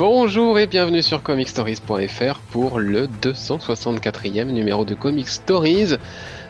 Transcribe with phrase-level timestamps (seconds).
[0.00, 5.96] Bonjour et bienvenue sur comicstories.fr pour le 264e numéro de Comic Stories,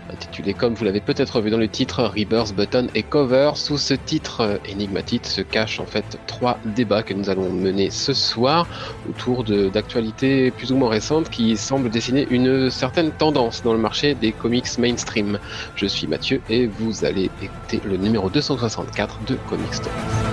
[0.08, 3.50] intitulé comme vous l'avez peut-être vu dans le titre Rebirth, Button et Cover.
[3.56, 8.12] Sous ce titre énigmatique se cachent en fait trois débats que nous allons mener ce
[8.12, 8.68] soir
[9.08, 14.14] autour d'actualités plus ou moins récentes qui semblent dessiner une certaine tendance dans le marché
[14.14, 15.40] des comics mainstream.
[15.74, 20.29] Je suis Mathieu et vous allez écouter le numéro 264 de Comic Stories.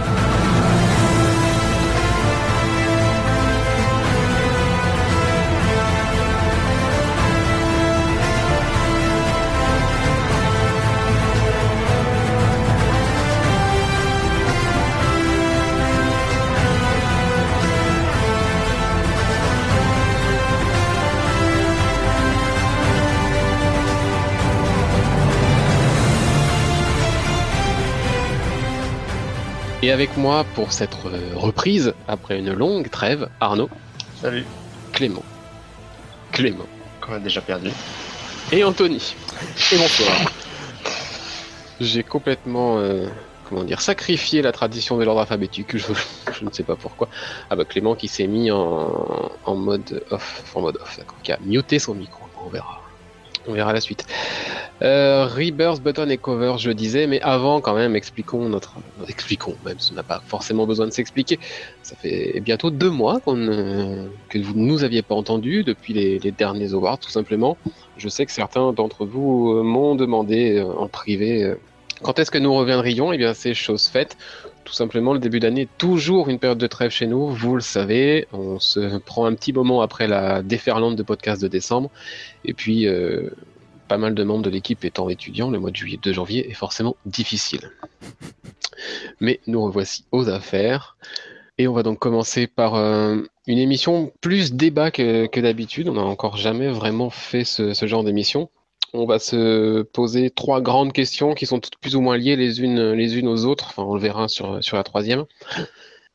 [29.87, 33.69] Et avec moi pour cette euh, reprise, après une longue trêve, Arnaud.
[34.21, 34.43] Salut.
[34.91, 35.23] Clément.
[36.33, 36.65] Clément.
[36.99, 37.69] Qu'on a déjà perdu.
[38.51, 39.15] Et Anthony.
[39.71, 40.11] Et bonsoir.
[41.79, 43.07] J'ai complètement, euh,
[43.47, 45.77] comment dire, sacrifié la tradition de l'ordre alphabétique.
[45.77, 45.93] Je,
[46.37, 47.07] je, ne sais pas pourquoi.
[47.49, 51.31] Ah bah Clément qui s'est mis en, en mode off, en mode off, d'accord, qui
[51.31, 52.25] a muté son micro.
[52.45, 52.86] On verra.
[53.47, 54.05] On verra la suite.
[54.81, 58.75] Euh, Rebirth, Button et Cover, je disais, mais avant quand même, expliquons notre...
[59.07, 61.39] Expliquons, même si on n'a pas forcément besoin de s'expliquer.
[61.81, 63.35] Ça fait bientôt deux mois qu'on,
[64.29, 67.57] que vous ne nous aviez pas entendu depuis les, les, derniers awards, tout simplement.
[67.97, 71.55] Je sais que certains d'entre vous euh, m'ont demandé euh, en privé euh,
[72.03, 73.11] quand est-ce que nous reviendrions?
[73.11, 74.17] Eh bien, c'est chose faite.
[74.67, 78.27] Tout simplement, le début d'année toujours une période de trêve chez nous, vous le savez.
[78.33, 81.89] On se prend un petit moment après la déferlante de podcast de décembre.
[82.43, 83.29] Et puis, euh,
[83.87, 86.53] pas mal de membres de l'équipe étant étudiants, le mois de juillet, de janvier est
[86.53, 87.71] forcément difficile.
[89.21, 90.97] Mais nous revoici aux affaires.
[91.57, 95.87] Et on va donc commencer par euh, une émission plus débat que, d'habitude.
[95.87, 98.49] On n'a encore jamais vraiment fait ce genre d'émission
[98.97, 102.61] on va se poser trois grandes questions qui sont toutes plus ou moins liées les
[102.61, 103.67] unes, les unes aux autres.
[103.69, 105.25] Enfin, on le verra sur, sur la troisième.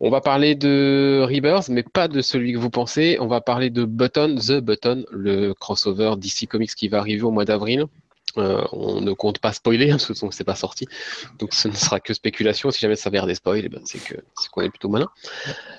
[0.00, 3.19] On va parler de Rebirth, mais pas de celui que vous pensez.
[3.20, 7.31] On va parler de Button, The Button, le crossover DC Comics qui va arriver au
[7.31, 7.87] mois d'avril.
[8.38, 10.87] Euh, on ne compte pas spoiler, hein, parce que c'est pas sorti.
[11.38, 12.70] Donc ce ne sera que spéculation.
[12.70, 14.00] Si jamais ça vient des spoils, eh ben, c'est
[14.50, 15.09] qu'on est plutôt malin.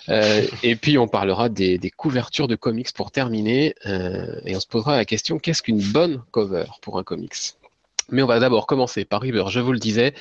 [0.09, 3.75] Euh, et puis on parlera des, couvertures de comics pour terminer.
[3.85, 7.55] Euh, et on se posera la question qu'est-ce qu'une bonne cover pour un comics?
[8.09, 10.13] Mais on va d'abord commencer par River, je vous le disais.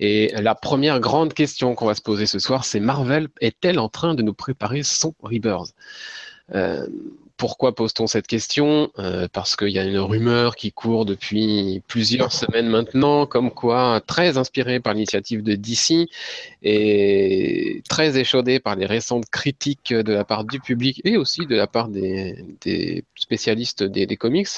[0.00, 3.90] Et la première grande question qu'on va se poser ce soir, c'est Marvel est-elle en
[3.90, 5.74] train de nous préparer son Rebirth?
[7.36, 8.90] Pourquoi pose-t-on cette question?
[8.98, 14.00] Euh, Parce qu'il y a une rumeur qui court depuis plusieurs semaines maintenant, comme quoi
[14.06, 16.08] très inspiré par l'initiative de DC
[16.62, 21.54] et très échaudé par les récentes critiques de la part du public et aussi de
[21.54, 24.48] la part des, spécialistes des, comics,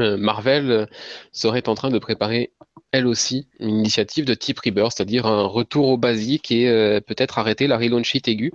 [0.00, 0.88] euh, Marvel
[1.32, 2.52] serait en train de préparer
[2.92, 7.38] elle aussi une initiative de type Rebirth, c'est-à-dire un retour au basique et euh, peut-être
[7.38, 8.52] arrêter la relaunch sheet aiguë.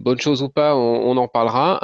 [0.00, 1.78] Bonne chose ou pas, on, en parlera.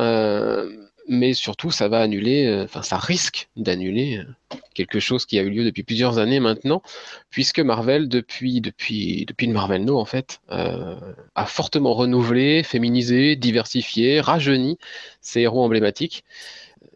[1.08, 5.42] Mais surtout ça va annuler, euh, enfin ça risque d'annuler euh, quelque chose qui a
[5.42, 6.82] eu lieu depuis plusieurs années maintenant,
[7.30, 10.96] puisque Marvel depuis depuis depuis le Marvel No en fait euh,
[11.34, 14.78] a fortement renouvelé, féminisé, diversifié, rajeuni
[15.20, 16.24] ses héros emblématiques.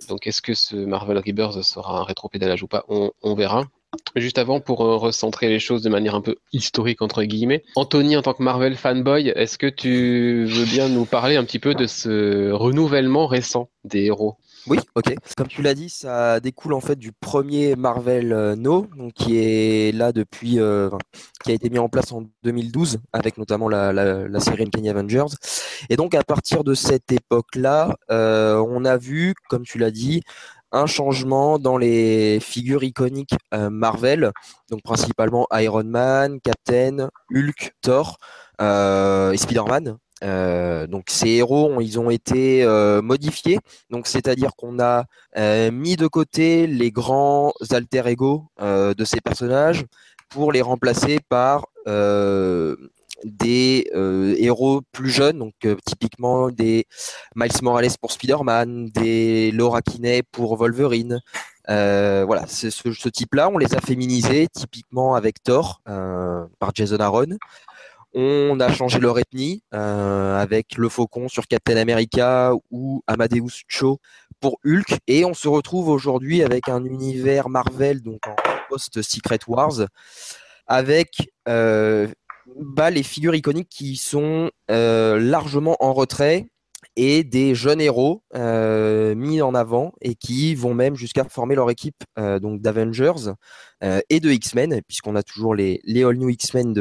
[0.09, 2.85] Donc est-ce que ce Marvel Rebirth sera un rétropédalage ou pas?
[2.89, 3.67] On, on verra.
[4.17, 8.23] Juste avant, pour recentrer les choses de manière un peu historique, entre guillemets, Anthony, en
[8.23, 11.87] tant que Marvel fanboy, est-ce que tu veux bien nous parler un petit peu de
[11.87, 14.37] ce renouvellement récent des héros?
[14.67, 15.15] Oui, ok.
[15.37, 19.93] Comme tu l'as dit, ça découle en fait du premier Marvel euh, No, qui est
[19.93, 20.89] là depuis, euh,
[21.43, 24.89] qui a été mis en place en 2012 avec notamment la, la, la série Uncanny
[24.89, 25.35] Avengers.
[25.91, 30.23] Et donc à partir de cette époque-là, euh, on a vu, comme tu l'as dit,
[30.73, 34.33] un changement dans les figures iconiques euh, Marvel,
[34.71, 38.19] donc principalement Iron Man, Captain, Hulk, Thor
[38.61, 39.99] euh, et Spider-Man.
[40.25, 42.65] Euh, donc ces héros, ils ont été
[43.03, 43.59] modifiés.
[43.91, 45.05] Donc c'est-à-dire qu'on a
[45.71, 49.85] mis de côté les grands alter ego de ces personnages
[50.31, 51.67] pour les remplacer par
[53.25, 56.87] des euh, héros plus jeunes, donc euh, typiquement des
[57.35, 61.21] Miles Morales pour Spider-Man, des Laura Kinney pour Wolverine.
[61.69, 67.39] Euh, voilà, ce, type-là, on les a féminisés, typiquement avec Thor par Jason Aaron.
[68.15, 74.01] On a changé leur ethnie avec le Faucon sur Captain America ou Amadeus Cho
[74.41, 78.35] pour Hulk, et on se retrouve aujourd'hui avec un univers Marvel donc en
[78.69, 79.87] post Secret Wars
[80.67, 81.31] avec
[82.47, 86.49] bah, les figures iconiques qui sont euh, largement en retrait
[86.97, 92.05] et des jeunes héros mis en avant et qui vont même jusqu'à former leur équipe
[92.19, 93.33] donc d'Avengers
[93.83, 96.75] et de X-Men, puisqu'on a toujours les, les All New X-Men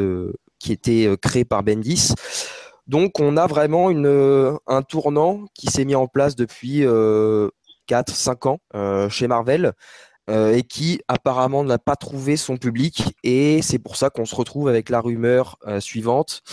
[0.59, 2.13] qui étaient créés par Bendis.
[2.87, 3.89] Donc on a vraiment
[4.67, 8.59] un tournant qui s'est mis en place depuis 4-5 ans
[9.09, 9.71] chez Marvel
[10.29, 13.03] euh, et qui apparemment n'a pas trouvé son public.
[13.23, 16.43] Et c'est pour ça qu'on se retrouve avec la rumeur euh, suivante,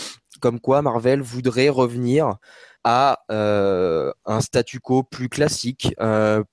[0.41, 2.35] comme quoi Marvel voudrait revenir
[2.83, 5.93] à euh, un statu quo plus classique,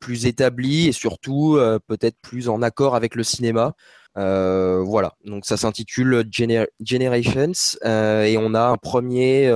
[0.00, 3.74] plus établi et surtout peut-être plus en accord avec le cinéma.
[4.16, 7.52] voilà, donc ça s'intitule Generations
[7.84, 9.52] et on a un premier,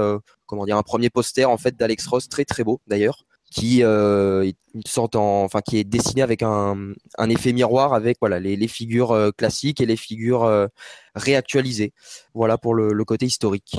[0.47, 4.50] comment dire, un premier poster en fait d'Alex Ross très très beau d'ailleurs qui euh,
[4.87, 9.81] enfin qui est dessiné avec un, un effet miroir avec voilà les, figures euh, classiques
[9.81, 10.69] et les figures
[11.17, 11.93] euh, réactualisées.
[12.35, 13.77] Voilà pour le, le côté historique.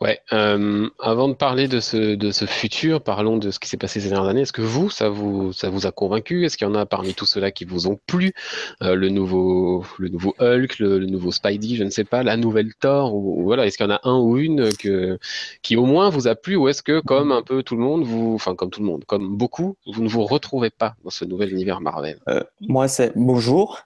[0.00, 0.20] Ouais.
[0.32, 4.00] Euh, avant de parler de ce de ce futur, parlons de ce qui s'est passé
[4.00, 4.42] ces dernières années.
[4.42, 6.44] Est-ce que vous, ça vous ça vous a convaincu?
[6.44, 8.32] Est-ce qu'il y en a parmi tous ceux-là qui vous ont plu?
[8.80, 13.14] Le nouveau le nouveau Hulk, le, nouveau Spidey, je ne sais pas, la nouvelle Thor
[13.14, 13.66] ou, voilà.
[13.66, 15.18] Est-ce qu'il y en a un ou une que
[15.62, 18.04] qui au moins vous a plu ou est-ce que comme un peu tout le monde,
[18.04, 21.24] vous, enfin comme tout le monde, comme beaucoup, vous ne vous retrouvez pas dans ce
[21.24, 22.18] nouvel univers Marvel?
[22.28, 23.80] Euh, Moi, c'est bonjour.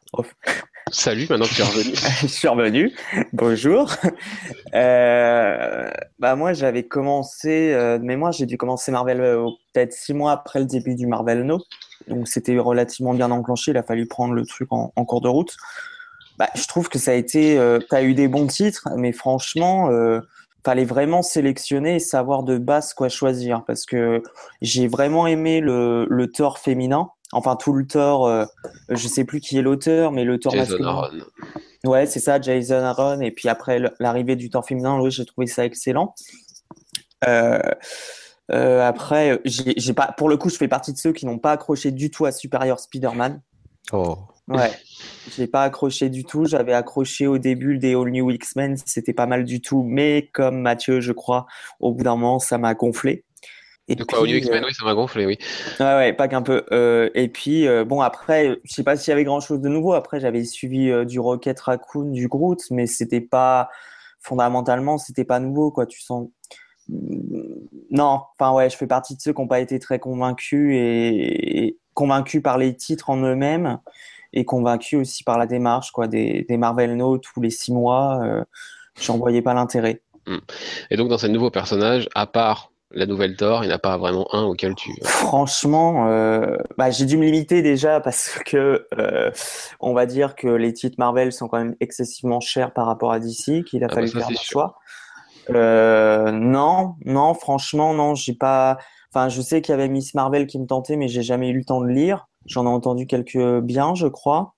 [0.93, 1.95] Salut, maintenant que tu es revenu.
[2.23, 2.93] je suis revenu.
[3.33, 3.93] Bonjour.
[4.75, 9.19] Euh, bah moi, j'avais commencé, euh, mais moi, j'ai dû commencer Marvel
[9.73, 11.61] peut-être six mois après le début du Marvel No.
[12.09, 13.71] Donc, c'était relativement bien enclenché.
[13.71, 15.57] Il a fallu prendre le truc en, cours de route.
[16.39, 17.61] Bah, je trouve que ça a été.
[17.89, 19.91] tu eu des bons titres, mais franchement,
[20.65, 24.23] fallait vraiment sélectionner et savoir de base quoi choisir parce que
[24.61, 28.45] j'ai vraiment aimé le, le Thor féminin enfin tout le Thor euh,
[28.89, 31.11] je sais plus qui est l'auteur mais le Thor Jason Aaron.
[31.85, 35.47] ouais c'est ça Jason Aaron et puis après l'arrivée du Thor féminin oui j'ai trouvé
[35.47, 36.15] ça excellent
[37.29, 37.61] euh,
[38.51, 41.53] euh, après j'ai pas pour le coup je fais partie de ceux qui n'ont pas
[41.53, 43.41] accroché du tout à Superior Spider-Man
[43.93, 44.19] oh
[44.49, 44.73] ouais
[45.37, 46.45] j'ai pas accroché du tout.
[46.45, 49.83] J'avais accroché au début des All New X-Men, c'était pas mal du tout.
[49.83, 51.47] Mais comme Mathieu, je crois,
[51.79, 53.25] au bout d'un moment, ça m'a gonflé.
[53.91, 55.37] Et de quoi, All New X-Men, euh, oui, ça m'a gonflé, oui.
[55.81, 56.65] Ouais, ouais, pas qu'un peu.
[56.71, 59.69] Euh, et puis, euh, bon, après, je sais pas s'il y avait grand chose de
[59.69, 59.95] nouveau.
[59.95, 63.69] Après, j'avais suivi du Rocket Raccoon, du Groot, mais c'était pas,
[64.21, 65.87] fondamentalement, c'était pas nouveau, quoi.
[65.87, 66.29] Tu sens.
[66.89, 71.77] Non, enfin, ouais, je fais partie de ceux qui n'ont pas été très convaincus et
[71.95, 73.79] convaincus par les titres en eux-mêmes
[74.33, 78.21] et convaincu aussi par la démarche quoi, des, des Marvel No tous les six mois.
[79.01, 80.03] J'en voyais pas l'intérêt.
[80.27, 80.39] Hmm.
[80.91, 83.79] Et donc dans ces nouveaux personnages, à part la nouvelle Thor, il n'y en a
[83.79, 84.91] pas vraiment un auquel tu.
[85.05, 89.31] Franchement, euh, bah, j'ai dû me limiter déjà parce que euh,
[89.79, 93.21] on va dire que les titres Marvel sont quand même excessivement chers par rapport à
[93.21, 94.79] DC, qu'il a ah fallu bah faire un choix.
[95.51, 98.79] Euh, non, non, franchement, non, j'ai pas.
[99.13, 101.59] Enfin, je sais qu'il y avait Miss Marvel qui me tentait, mais j'ai jamais eu
[101.59, 102.29] le temps de lire.
[102.47, 104.55] J'en ai entendu quelques biens, je crois.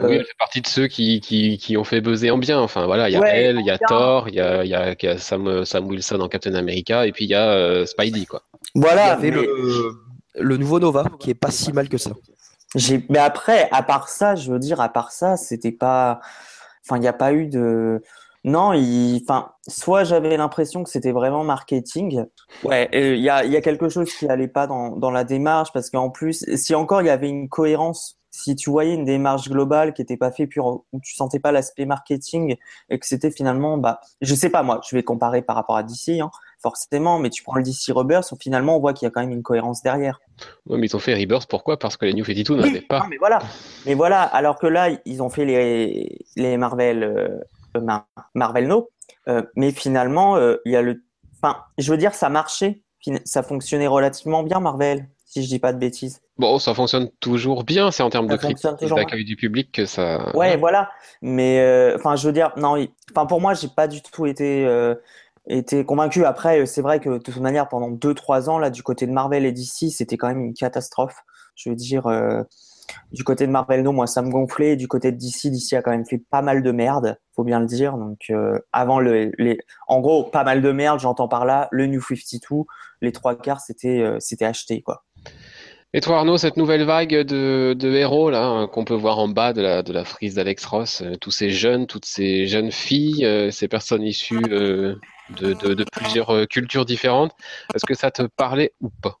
[0.00, 2.58] Oui, elle fait partie de ceux qui, qui, qui, ont fait buzzer en bien.
[2.60, 5.18] Enfin, voilà, il y a elle, il y a Thor, il y a, y a
[5.18, 8.42] Sam, Sam, Wilson en Captain America, et puis il y a euh, Spidey, quoi.
[8.74, 9.04] Voilà.
[9.04, 9.96] Il y avait le,
[10.34, 12.12] le, nouveau Nova, qui est pas si mal que ça.
[13.08, 16.20] Mais après, à part ça, je veux dire, à part ça, c'était pas.
[16.84, 18.02] Enfin, il n'y a pas eu de.
[18.42, 19.20] Non, il...
[19.22, 22.24] enfin, soit j'avais l'impression que c'était vraiment marketing.
[22.64, 25.72] Ouais, il y a, y a, quelque chose qui allait pas dans, dans la démarche
[25.72, 29.48] parce qu'en plus, si encore il y avait une cohérence, si tu voyais une démarche
[29.48, 32.56] globale qui était pas faite pure, où tu sentais pas l'aspect marketing
[32.88, 35.82] et que c'était finalement, bah, je sais pas moi, je vais comparer par rapport à
[35.82, 36.30] DC, hein,
[36.62, 39.32] forcément, mais tu prends le DC Rebirth, finalement on voit qu'il y a quand même
[39.32, 40.20] une cohérence derrière.
[40.66, 41.78] Oui, mais ils ont fait Rebirth, pourquoi?
[41.78, 43.00] Parce que les New 52 n'avaient pas.
[43.00, 43.40] Non, mais voilà,
[43.86, 47.02] mais voilà, alors que là ils ont fait les, les Marvel.
[47.02, 47.38] Euh,
[48.34, 48.90] Marvel No.
[49.28, 51.02] Euh, mais finalement, euh, il y a le.
[51.42, 52.82] Enfin, je veux dire, ça marchait.
[53.24, 56.20] Ça fonctionnait relativement bien, Marvel, si je dis pas de bêtises.
[56.38, 57.90] Bon, ça fonctionne toujours bien.
[57.90, 60.36] C'est en termes de critique d'accueil du public que ça.
[60.36, 60.90] Ouais, voilà.
[61.22, 62.76] Mais euh, enfin, je veux dire, non.
[63.12, 64.68] Enfin, pour moi, j'ai pas du tout été
[65.46, 66.24] été convaincu.
[66.24, 69.46] Après, c'est vrai que de toute manière, pendant 2-3 ans, là, du côté de Marvel
[69.46, 71.16] et DC, c'était quand même une catastrophe.
[71.54, 72.08] Je veux dire,
[73.12, 74.76] du côté de Marvel, non, moi, ça me gonflait.
[74.76, 77.60] Du côté de DC, DC a quand même fait pas mal de merde, faut bien
[77.60, 77.96] le dire.
[77.96, 79.58] Donc, euh, avant le, les,
[79.88, 81.00] en gros, pas mal de merde.
[81.00, 82.64] J'entends par là le New 52,
[83.00, 85.04] les trois quarts, c'était, euh, c'était acheté, quoi.
[85.92, 89.52] Et toi, Arnaud, cette nouvelle vague de, héros là hein, qu'on peut voir en bas
[89.52, 94.04] de la, frise d'Alex Ross, euh, tous ces jeunes, toutes ces jeunes filles, ces personnes
[94.04, 95.00] issues de,
[95.40, 97.32] de, plusieurs cultures différentes,
[97.74, 99.18] est-ce que ça te parlait ou pas?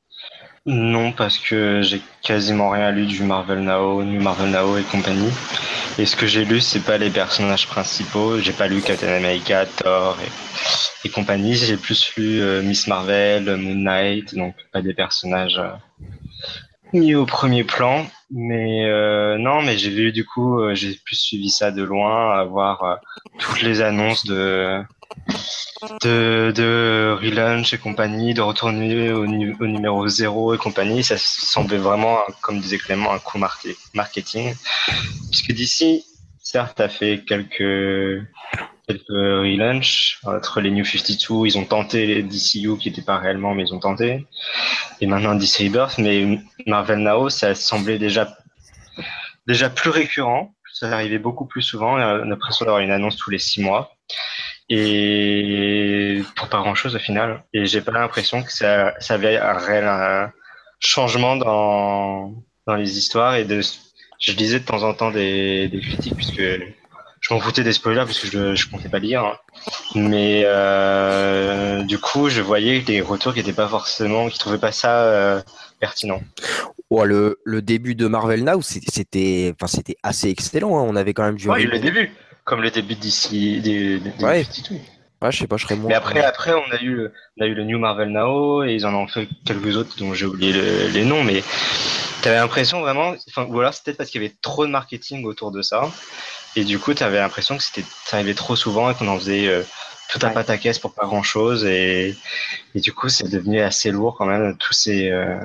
[0.66, 5.32] Non, parce que j'ai quasiment rien lu du Marvel Now, New Marvel Now et compagnie.
[6.00, 8.38] Et ce que j'ai lu, c'est pas les personnages principaux.
[8.38, 10.16] J'ai pas lu Captain America, Thor
[11.04, 11.54] et, compagnie.
[11.54, 15.68] J'ai plus lu euh, Miss Marvel, Moon Knight, donc pas des personnages euh,
[16.94, 18.06] mis au premier plan.
[18.30, 22.44] Mais euh, non, mais j'ai vu du coup, j'ai plus suivi ça de loin, à
[22.44, 23.00] voir
[23.38, 24.82] toutes les annonces de
[26.02, 32.60] de, relaunch et compagnie, de retourner au, numéro 0 et compagnie, ça semblait vraiment, comme
[32.60, 33.38] disait Clément, un coup
[33.94, 34.54] marketing.
[35.30, 36.04] Puisque d'ici,
[36.42, 38.26] certes, a fait quelques,
[38.86, 43.54] quelques relaunch entre les New 52, ils ont tenté les DCU qui n'étaient pas réellement,
[43.54, 44.26] mais ils ont tenté.
[45.00, 48.36] Et maintenant DC Rebirth, mais Marvel Now, ça semblait déjà,
[49.46, 50.54] déjà plus récurrent.
[50.72, 51.94] Ça arrivait beaucoup plus souvent.
[51.94, 53.94] On a l'impression d'avoir une annonce tous les six mois
[54.70, 57.42] et pour pas grand chose au final.
[57.52, 60.30] Et j'ai pas l'impression que ça, ça avait un réel
[60.78, 62.32] changement dans,
[62.66, 63.60] dans les histoires et de,
[64.20, 66.40] je lisais de temps en temps des, des critiques puisque
[67.20, 69.36] je m'en foutais des spoilers puisque je, je comptais pas lire.
[69.94, 74.72] Mais euh, du coup, je voyais des retours qui étaient pas forcément, qui trouvaient pas
[74.72, 75.42] ça euh,
[75.80, 76.22] pertinent.
[76.90, 80.78] Ouais, le, le début de Marvel Now, c'était, enfin, c'était assez excellent.
[80.78, 80.86] Hein.
[80.88, 81.48] On avait quand même du.
[81.48, 82.10] Ouais, le début
[82.50, 84.44] comme le début d'ici des, des, ouais.
[85.22, 85.30] ouais.
[85.30, 85.88] je sais pas, je serais moins.
[85.88, 88.74] Mais après, après, on a eu, le, on a eu le New Marvel Now et
[88.74, 90.52] ils en ont fait quelques autres dont j'ai oublié
[90.88, 91.44] les noms, mais
[92.22, 95.24] t'avais l'impression vraiment, enfin, ou alors c'est peut-être parce qu'il y avait trop de marketing
[95.26, 95.88] autour de ça,
[96.56, 99.46] et du coup, t'avais l'impression que c'était, ça arrivait trop souvent et qu'on en faisait
[99.46, 99.62] euh,
[100.10, 102.16] tout à pas ta caisse pour pas grand chose, et,
[102.74, 105.38] et du coup, c'est devenu assez lourd quand même tous ces, euh,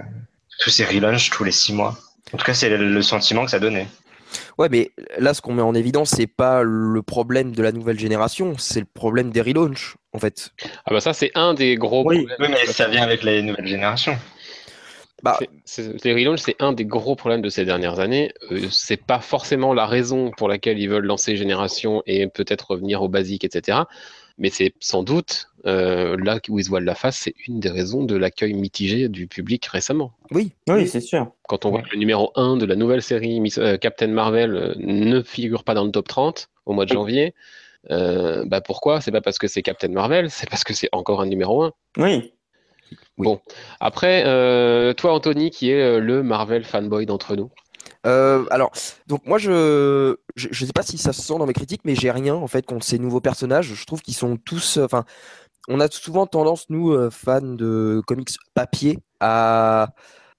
[0.59, 1.95] tous ces relaunchs tous les six mois.
[2.33, 3.87] En tout cas, c'est le sentiment que ça donnait.
[4.57, 7.99] Ouais, mais là, ce qu'on met en évidence, c'est pas le problème de la nouvelle
[7.99, 10.51] génération, c'est le problème des relaunchs, en fait.
[10.85, 12.37] Ah bah ça, c'est un des gros oui, problèmes.
[12.39, 14.17] Oui, mais ça vient avec les nouvelles générations.
[15.23, 15.39] Bah,
[16.03, 18.31] les relaunchs, c'est un des gros problèmes de ces dernières années.
[18.51, 23.01] Euh, c'est pas forcément la raison pour laquelle ils veulent lancer Génération et peut-être revenir
[23.01, 23.79] au basique, etc.
[24.37, 27.69] Mais c'est sans doute euh, là où ils se voilent la face, c'est une des
[27.69, 30.11] raisons de l'accueil mitigé du public récemment.
[30.31, 31.31] Oui, oui, c'est sûr.
[31.47, 34.73] Quand on voit que le numéro 1 de la nouvelle série euh, Captain Marvel euh,
[34.77, 37.33] ne figure pas dans le top 30 au mois de janvier,
[37.89, 39.01] bah pourquoi?
[39.01, 41.73] C'est pas parce que c'est Captain Marvel, c'est parce que c'est encore un numéro 1.
[41.97, 42.33] Oui.
[43.17, 43.39] Bon,
[43.79, 44.23] après,
[44.95, 47.51] toi Anthony, qui est le Marvel fanboy d'entre nous,
[48.05, 48.71] euh, alors,
[49.07, 52.11] donc moi je, je, sais pas si ça se sent dans mes critiques, mais j'ai
[52.11, 53.73] rien en fait contre ces nouveaux personnages.
[53.73, 55.05] Je trouve qu'ils sont tous, enfin,
[55.67, 59.89] on a souvent tendance nous euh, fans de comics papier à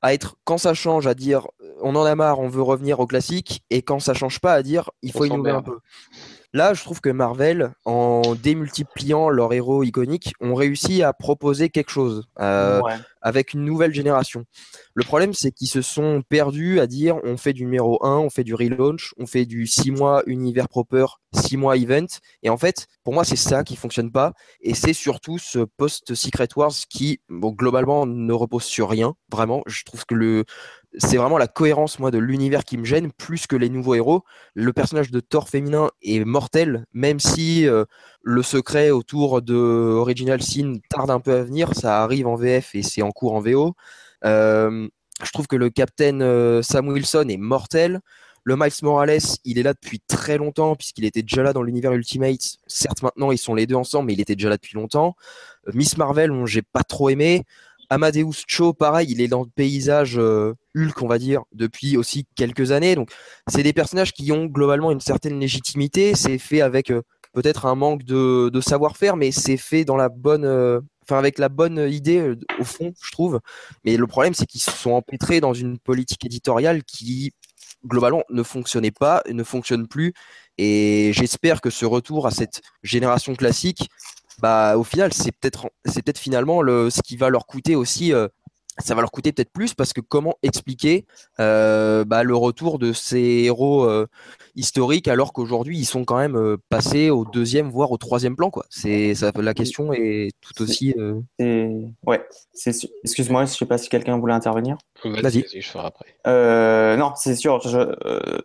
[0.03, 1.49] à être quand ça change à dire
[1.81, 4.63] on en a marre, on veut revenir au classique, et quand ça change pas à
[4.63, 5.79] dire il faut innover un peu.
[6.57, 11.91] Là, je trouve que Marvel, en démultipliant leurs héros iconiques, ont réussi à proposer quelque
[11.91, 12.81] chose euh,
[13.21, 14.45] avec une nouvelle génération.
[14.95, 18.31] Le problème, c'est qu'ils se sont perdus à dire on fait du numéro 1, on
[18.31, 21.05] fait du relaunch, on fait du 6 mois univers proper,
[21.35, 22.07] 6 mois event.
[22.43, 24.33] Et en fait, pour moi, c'est ça qui fonctionne pas.
[24.63, 29.15] Et c'est surtout ce post-Secret Wars qui, bon, globalement, ne repose sur rien.
[29.31, 30.45] Vraiment, je trouve que le,
[30.99, 34.23] c'est vraiment la cohérence moi de l'univers qui me gêne plus que les nouveaux héros.
[34.55, 37.85] Le personnage de Thor féminin est mortel, même si euh,
[38.23, 41.75] le secret autour de Original Sin tarde un peu à venir.
[41.75, 43.75] Ça arrive en VF et c'est en cours en VO.
[44.25, 44.89] Euh,
[45.23, 48.01] je trouve que le Captain euh, Sam Wilson est mortel.
[48.45, 51.93] Le Miles Morales, il est là depuis très longtemps puisqu'il était déjà là dans l'univers
[51.93, 52.59] Ultimate.
[52.69, 55.17] Certes, maintenant ils sont les deux ensemble, mais il était déjà là depuis longtemps.
[55.75, 57.43] Miss Marvel, j'ai pas trop aimé.
[57.91, 62.27] Amadeus Cho, pareil, il est dans le paysage euh, Hulk, on va dire, depuis aussi
[62.35, 62.95] quelques années.
[62.95, 63.11] Donc,
[63.49, 66.15] c'est des personnages qui ont globalement une certaine légitimité.
[66.15, 67.03] C'est fait avec euh,
[67.33, 71.49] peut-être un manque de, savoir-faire, mais c'est fait dans la bonne, euh, enfin avec la
[71.49, 73.41] bonne idée au fond, je trouve.
[73.85, 77.33] Mais le problème, c'est qu'ils se sont empêtrés dans une politique éditoriale qui
[77.85, 80.13] globalement ne fonctionnait pas, ne fonctionne plus.
[80.59, 83.89] Et j'espère que ce retour à cette génération classique
[84.41, 88.13] bah au final c'est peut-être c'est peut-être finalement le ce qui va leur coûter aussi
[88.13, 88.29] euh,
[88.79, 91.07] ça va leur coûter peut-être plus parce que comment expliquer
[91.41, 94.07] euh, bah, le retour de ces héros euh,
[94.55, 98.67] historiques alors qu'aujourd'hui ils sont quand même passés au deuxième voire au troisième plan quoi.
[98.69, 100.95] C'est ça la question est tout aussi
[102.07, 104.77] ouais c'est excuse-moi je sais pas si quelqu'un voulait intervenir.
[105.03, 106.97] Vas-y je ferai après.
[106.99, 107.97] Non c'est sûr je,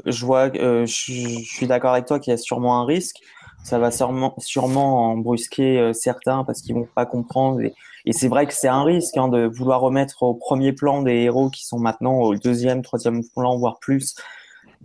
[0.06, 3.18] je vois je, je suis d'accord avec toi qu'il y a sûrement un risque
[3.64, 7.62] ça va sûrement, sûrement en brusquer euh, certains parce qu'ils vont pas comprendre.
[7.62, 7.74] Et,
[8.12, 11.50] c'est vrai que c'est un risque hein, de vouloir remettre au premier plan des héros
[11.50, 14.16] qui sont maintenant au deuxième, troisième plan, voire plus.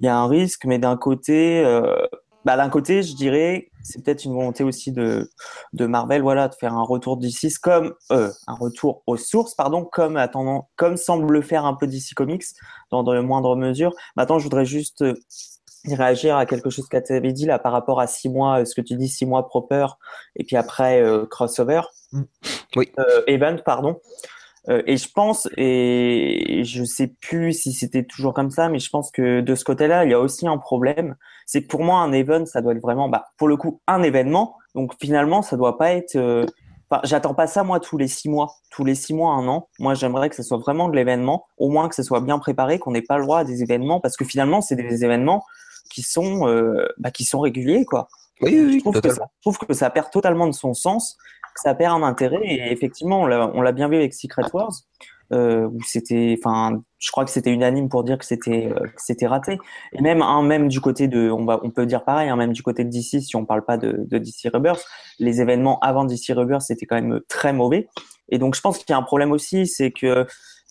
[0.01, 1.97] Il y a un risque, mais d'un côté, euh,
[2.45, 5.31] bah, d'un côté, je dirais, c'est peut-être une volonté aussi de,
[5.73, 10.19] Marvel, voilà, de faire un retour d'ici comme euh, un retour aux sources, pardon, comme
[10.19, 12.45] attendant, comme semble le faire un peu DC Comics
[12.91, 13.95] dans de moindres mesures.
[14.15, 15.03] Maintenant, je voudrais juste
[15.95, 18.75] réagir à quelque chose que tu avais dit là par rapport à six mois, ce
[18.75, 19.87] que tu dis six mois proper
[20.37, 21.83] et puis après crossover.
[22.13, 22.23] Mm.
[22.77, 22.93] Oui.
[23.27, 24.01] event, pardon.
[24.69, 29.11] et je pense, et je sais plus si c'était toujours comme ça, mais je pense
[29.11, 31.17] que de ce côté-là, il y a aussi un problème.
[31.47, 34.57] C'est pour moi, un event, ça doit être vraiment, bah, pour le coup, un événement.
[34.75, 36.47] Donc finalement, ça doit pas être
[37.05, 39.69] j'attends pas ça moi tous les six mois, tous les six mois, un an.
[39.79, 42.79] Moi, j'aimerais que ce soit vraiment de l'événement, au moins que ce soit bien préparé,
[42.79, 45.45] qu'on n'ait pas le droit à des événements, parce que finalement, c'est des événements
[45.91, 48.09] qui sont, euh, bah, qui sont réguliers, quoi.
[48.43, 51.17] Oui, oui, je trouve, que ça, je trouve que ça perd totalement de son sens,
[51.55, 52.43] que ça perd un intérêt.
[52.45, 53.27] Et effectivement, on
[53.63, 54.73] l'a bien vu avec Secret Wars
[55.33, 59.27] euh, où c'était, enfin, je crois que c'était unanime pour dire que c'était euh, c'était
[59.27, 59.59] raté.
[59.93, 62.53] Et même un même du côté de, on va, on peut dire pareil, hein, même
[62.53, 64.85] du côté de DC, si on parle pas de, de DC Rebirth,
[65.19, 67.89] les événements avant DC Rebirth c'était quand même très mauvais.
[68.29, 70.27] Et donc je pense qu'il y a un problème aussi, c'est que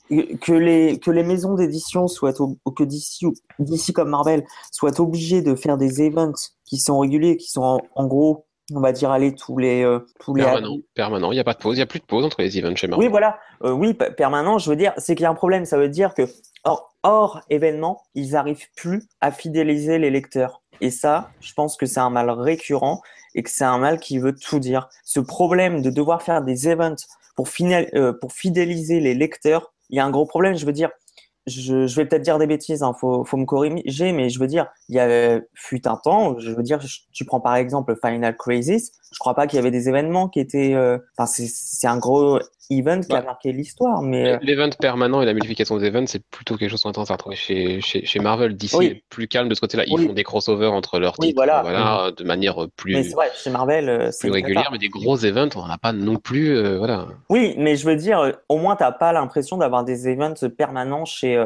[0.09, 3.25] que les que les maisons d'édition soient que DC
[3.59, 7.81] DC comme Marvel soient obligés de faire des events qui sont réguliers, qui sont en,
[7.95, 11.31] en gros on va dire aller tous les euh, tous les permanent permanent.
[11.31, 12.75] Il n'y a pas de pause il y a plus de pause entre les events
[12.75, 13.05] chez Marvel.
[13.05, 13.39] Oui voilà.
[13.63, 15.65] Euh, oui permanent je veux dire c'est qu'il y a un problème.
[15.65, 16.23] Ça veut dire que
[16.63, 20.61] hors, hors événement ils n'arrivent plus à fidéliser les lecteurs.
[20.81, 23.01] Et ça je pense que c'est un mal récurrent
[23.35, 24.89] et que c'est un mal qui veut tout dire.
[25.03, 26.95] Ce problème de devoir faire des events
[27.35, 30.55] pour, euh, pour fidéliser les lecteurs il y a un gros problème.
[30.55, 30.89] Je veux dire
[31.47, 34.47] je, je, vais peut-être dire des bêtises, hein, faut, faut me corriger, mais je veux
[34.47, 36.79] dire, il y a fut un temps, je veux dire,
[37.11, 40.39] tu prends par exemple Final Crisis, je crois pas qu'il y avait des événements qui
[40.39, 44.69] étaient, euh, enfin c'est un gros event qui a bah, marqué l'histoire, mais euh, l'event
[44.79, 47.81] permanent et la multiplication des events, c'est plutôt quelque chose qu'on tendance à retrouver chez,
[47.81, 48.55] chez, chez Marvel.
[48.55, 51.61] D'ici est plus calme de ce côté-là, ils font des crossovers entre leurs titres, voilà.
[51.61, 52.93] voilà de manière plus.
[52.93, 55.93] Mais vrai, chez Marvel, euh, plus régulière, mais des gros events, on n'en a pas
[55.93, 57.07] non plus, voilà.
[57.29, 61.45] Oui, mais je veux dire, au moins t'as pas l'impression d'avoir des events permanents chez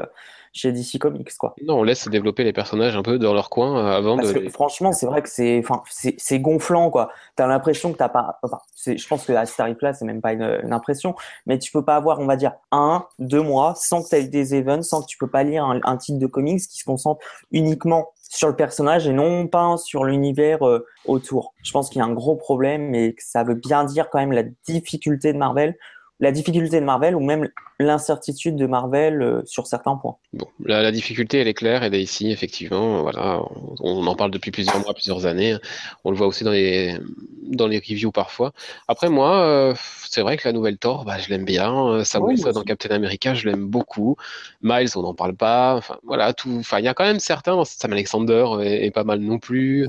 [0.53, 1.56] chez DC Comics quoi.
[1.63, 4.39] Non, on laisse développer les personnages un peu dans leur coin euh, avant Parce de.
[4.39, 7.12] Que, franchement, c'est vrai que c'est, enfin, c'est gonflant quoi.
[7.36, 8.39] T'as l'impression que t'as pas.
[8.44, 11.15] Enfin, je pense que à ce tarif-là, c'est même pas une, impression,
[11.46, 14.27] mais tu peux pas avoir, on va dire, un, deux mois sans que tu aies
[14.27, 17.25] des events, sans que tu peux pas lire un, titre de comics qui se concentre
[17.51, 21.54] uniquement sur le personnage et non pas sur l'univers euh, autour.
[21.63, 24.19] Je pense qu'il y a un gros problème et que ça veut bien dire quand
[24.19, 25.76] même la difficulté de Marvel
[26.19, 30.17] la difficulté de Marvel ou même l'incertitude de Marvel euh, sur certains points.
[30.34, 33.01] Bon, la, difficulté, elle est claire, elle est ici, effectivement.
[33.01, 33.41] Voilà,
[33.79, 35.55] on, en parle depuis plusieurs mois, plusieurs années.
[36.03, 36.97] On le voit aussi dans les
[37.43, 38.51] dans les reviews parfois.
[38.89, 39.73] Après, moi, euh,
[40.10, 42.03] c'est vrai que la nouvelle Thor, bah, je l'aime bien.
[42.03, 44.17] Ça oui, ça dans Captain America, je l'aime beaucoup.
[44.62, 45.75] Miles, on n'en parle pas.
[45.75, 46.58] Enfin, voilà, tout.
[46.60, 47.63] Enfin, il y a quand même certains.
[47.63, 49.88] Sam Alexander est pas mal non plus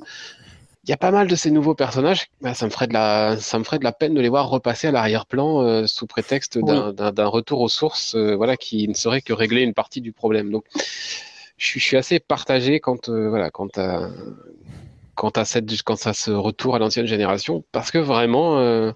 [0.85, 2.29] il y a pas mal de ces nouveaux personnages.
[2.41, 4.49] Bah, ça me ferait de la, ça me ferait de la peine de les voir
[4.49, 9.21] repasser à l'arrière-plan euh, sous prétexte d'un retour aux sources, euh, voilà, qui ne serait
[9.21, 10.51] que régler une partie du problème.
[10.51, 10.65] Donc,
[11.59, 14.09] je suis, assez partagé quant, euh, voilà, quant à,
[15.15, 18.95] quant à cette, quand à ce retour à l'ancienne génération, parce que vraiment, bah,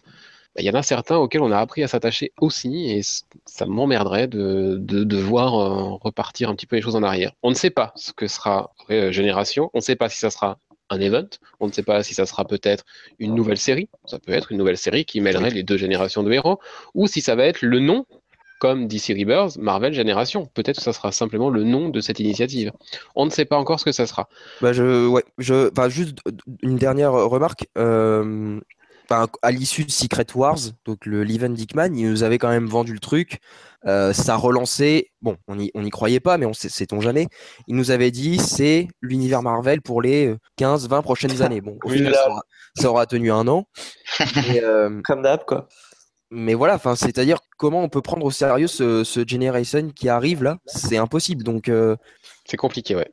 [0.61, 3.03] il y en a certains auxquels on a appris à s'attacher aussi, et
[3.45, 5.53] ça m'emmerderait de, de, de voir
[6.01, 7.33] repartir un petit peu les choses en arrière.
[7.43, 10.59] On ne sait pas ce que sera Génération, on ne sait pas si ça sera
[10.95, 11.29] un event.
[11.61, 12.85] On ne sait pas si ça sera peut-être
[13.19, 13.89] une nouvelle série.
[14.07, 16.59] Ça peut être une nouvelle série qui mêlerait les deux générations de héros.
[16.95, 18.07] Ou si ça va être le nom,
[18.65, 20.47] comme DC Rebirth, Marvel Génération.
[20.55, 22.73] Peut-être que ça sera simplement le nom de cette initiative.
[23.15, 24.29] On ne sait pas encore ce que ça sera.
[24.63, 26.19] Bah je, ouais, je, enfin, juste
[26.63, 27.67] une dernière remarque.
[27.77, 28.59] Euh,
[29.11, 32.93] à l'issue de Secret Wars, donc le Leven Dickman, il nous avait quand même vendu
[32.93, 33.39] le truc.
[33.87, 37.29] Euh, ça relançait, bon, on n'y on y croyait pas, mais on sait-on jamais.
[37.69, 41.61] Il nous avait dit c'est l'univers Marvel pour les 15-20 prochaines années.
[41.61, 42.15] Bon, au final,
[42.75, 43.67] ça aura, tenu un an.
[44.55, 45.69] Euh, Comme d'hab, quoi.
[46.31, 50.43] Mais voilà, enfin, c'est-à-dire comment on peut prendre au sérieux ce, ce Generation qui arrive
[50.43, 50.59] là?
[50.67, 51.45] C'est impossible.
[51.45, 51.97] Donc, euh,
[52.47, 53.11] c'est compliqué, ouais.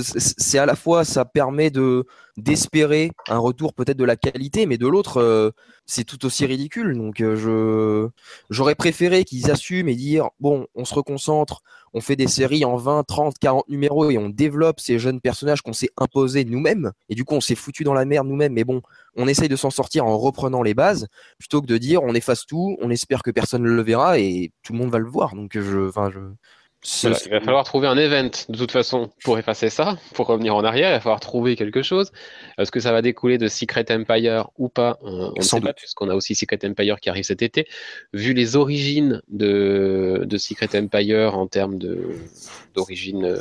[0.00, 2.04] c'est à la fois, ça permet de
[2.36, 5.50] d'espérer un retour peut-être de la qualité, mais de l'autre, euh,
[5.86, 6.96] c'est tout aussi ridicule.
[6.96, 8.08] Donc, euh, je
[8.48, 12.76] j'aurais préféré qu'ils assument et dire bon, on se reconcentre, on fait des séries en
[12.76, 16.92] 20, 30, 40 numéros et on développe ces jeunes personnages qu'on s'est imposés nous-mêmes.
[17.08, 18.54] Et du coup, on s'est foutu dans la merde nous-mêmes.
[18.54, 18.82] Mais bon,
[19.16, 21.06] on essaye de s'en sortir en reprenant les bases
[21.38, 24.52] plutôt que de dire on efface tout, on espère que personne ne le verra et
[24.62, 25.34] tout le monde va le voir.
[25.34, 25.90] Donc, je,
[26.82, 30.64] il va falloir trouver un event de toute façon pour effacer ça, pour revenir en
[30.64, 30.88] arrière.
[30.90, 32.10] Il va falloir trouver quelque chose.
[32.56, 34.98] Est-ce que ça va découler de Secret Empire ou pas?
[35.02, 37.68] On ne sait pas, puisqu'on a aussi Secret Empire qui arrive cet été.
[38.14, 41.78] Vu les origines de, de Secret Empire en termes
[42.74, 43.40] d'origine euh,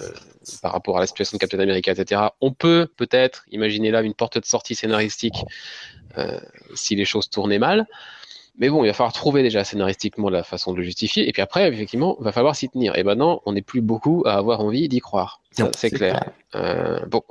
[0.61, 4.13] par rapport à la situation de Captain America, etc., on peut peut-être imaginer là une
[4.13, 5.45] porte de sortie scénaristique
[6.17, 6.39] euh,
[6.75, 7.87] si les choses tournaient mal.
[8.59, 11.27] Mais bon, il va falloir trouver déjà scénaristiquement la façon de le justifier.
[11.27, 12.97] Et puis après, effectivement, il va falloir s'y tenir.
[12.97, 15.41] Et maintenant, on n'est plus beaucoup à avoir envie d'y croire.
[15.75, 16.29] C'est clair.
[16.55, 17.23] Euh, bon.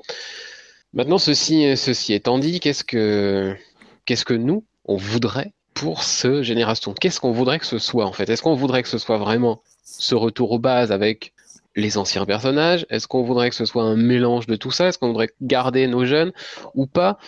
[0.95, 3.55] Maintenant, ceci, ceci étant dit, qu'est-ce que,
[4.07, 6.95] qu'est-ce que nous, on voudrait pour ce génération?
[6.95, 8.31] Qu'est-ce qu'on voudrait que ce soit, en fait?
[8.31, 11.35] Est-ce qu'on voudrait que ce soit vraiment ce retour aux bases avec
[11.77, 12.87] les anciens personnages?
[12.89, 14.89] Est-ce qu'on voudrait que ce soit un mélange de tout ça?
[14.89, 16.33] Est-ce qu'on voudrait garder nos jeunes
[16.75, 17.19] ou pas?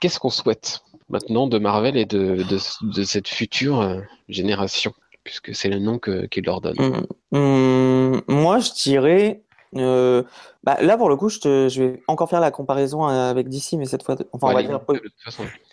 [0.00, 0.80] Qu'est-ce qu'on souhaite?
[1.08, 4.92] Maintenant de Marvel et de, de, cette future euh, génération
[5.24, 6.78] Puisque c'est le nom qu'il leur donne.
[6.78, 9.42] Hum, hum, moi, je dirais.
[9.74, 10.22] Euh,
[10.62, 13.72] bah, là, pour le coup, je, te, je, vais encore faire la comparaison avec DC,
[13.72, 14.14] mais cette fois.
[14.32, 14.80] Enfin, on va dire.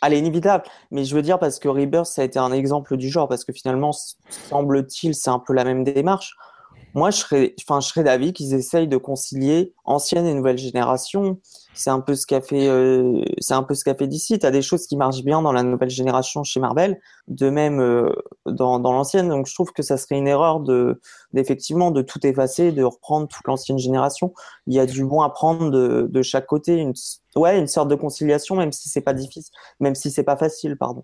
[0.01, 0.63] Elle est inévitable.
[0.89, 3.43] Mais je veux dire, parce que Rebirth, ça a été un exemple du genre, parce
[3.43, 3.91] que finalement,
[4.49, 6.35] semble-t-il, c'est un peu la même démarche.
[6.93, 11.39] Moi, je serais, enfin, je serais d'avis qu'ils essayent de concilier ancienne et nouvelle génération.
[11.73, 14.37] C'est un peu ce qu'a fait, euh, c'est un peu ce qu'a fait d'ici.
[14.37, 18.11] T'as des choses qui marchent bien dans la nouvelle génération chez Marvel, de même euh,
[18.45, 19.29] dans, dans l'ancienne.
[19.29, 21.01] Donc, je trouve que ça serait une erreur de,
[21.33, 24.33] d'effectivement, de tout effacer, de reprendre toute l'ancienne génération.
[24.67, 26.75] Il y a du bon à prendre de, de chaque côté.
[26.77, 26.93] Une,
[27.35, 30.77] ouais, une sorte de conciliation, même si c'est pas difficile, même si c'est pas facile,
[30.77, 31.03] pardon.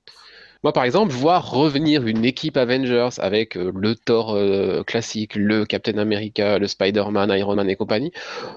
[0.63, 5.65] Moi, par exemple, voir revenir une équipe Avengers avec euh, le Thor euh, classique, le
[5.65, 8.11] Captain America, le Spider-Man, Iron Man et compagnie,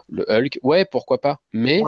[0.09, 1.39] le Hulk, ouais, pourquoi pas.
[1.53, 1.81] Mais,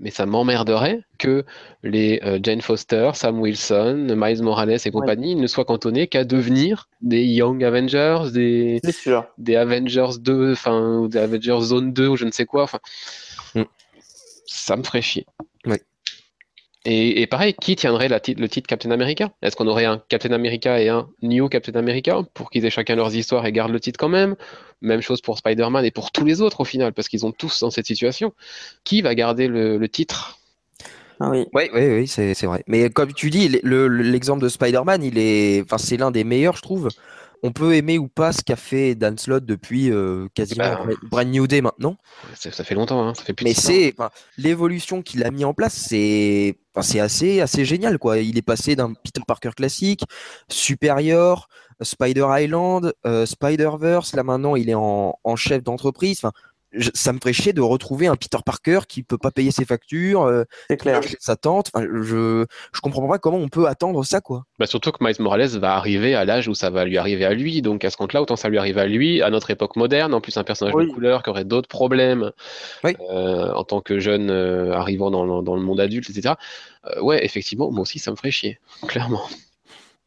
[0.00, 1.44] mais ça m'emmerderait que
[1.84, 6.88] les euh, Jane Foster, Sam Wilson, Miles Morales et compagnie ne soient cantonnés qu'à devenir
[7.00, 8.80] des Young Avengers, des,
[9.38, 12.64] des Avengers 2, enfin, des Avengers Zone 2 ou je ne sais quoi.
[12.64, 12.80] Enfin,
[13.54, 13.62] mm.
[14.44, 15.24] ça me ferait chier.
[15.66, 15.80] Ouais.
[16.84, 19.30] Et, pareil, qui tiendrait le titre Captain America?
[19.40, 22.96] Est-ce qu'on aurait un Captain America et un New Captain America pour qu'ils aient chacun
[22.96, 24.34] leurs histoires et gardent le titre quand même?
[24.80, 27.60] Même chose pour Spider-Man et pour tous les autres au final, parce qu'ils ont tous
[27.60, 28.32] dans cette situation.
[28.82, 30.40] Qui va garder le, titre?
[31.20, 32.64] Ah oui, oui, oui, oui c'est vrai.
[32.66, 36.62] Mais comme tu dis, l'exemple de Spider-Man, il est, enfin, c'est l'un des meilleurs, je
[36.62, 36.88] trouve
[37.42, 41.26] on peut aimer ou pas ce qu'a fait Dan Slott depuis euh, quasiment bah, Brand
[41.26, 41.96] New Day maintenant.
[42.34, 43.94] Ça, fait longtemps, hein, ça fait plus Mais c'est
[44.38, 48.18] l'évolution qu'il a mis en place, c'est c'est assez assez génial quoi.
[48.18, 50.04] Il est passé d'un Peter Parker classique,
[50.48, 51.48] supérieur,
[51.82, 54.14] Spider Island, euh, Spider Verse.
[54.14, 56.18] Là maintenant, il est en, en chef d'entreprise.
[56.18, 56.32] Enfin,
[56.94, 60.22] ça me ferait chier de retrouver un Peter Parker qui peut pas payer ses factures,
[60.22, 60.44] euh,
[60.78, 61.00] clair.
[61.20, 61.70] sa tante.
[61.74, 64.44] Enfin, je je comprends pas comment on peut attendre ça quoi.
[64.58, 67.34] Bah surtout que Miles Morales va arriver à l'âge où ça va lui arriver à
[67.34, 70.14] lui, donc à ce compte-là autant ça lui arrive à lui à notre époque moderne,
[70.14, 72.30] en plus un personnage de couleur qui aurait d'autres problèmes
[72.84, 76.34] euh, en tant que jeune euh, arrivant dans, dans, le monde adulte, etc.
[76.86, 78.58] Euh, ouais, effectivement, moi aussi ça me ferait chier,
[78.88, 79.22] clairement.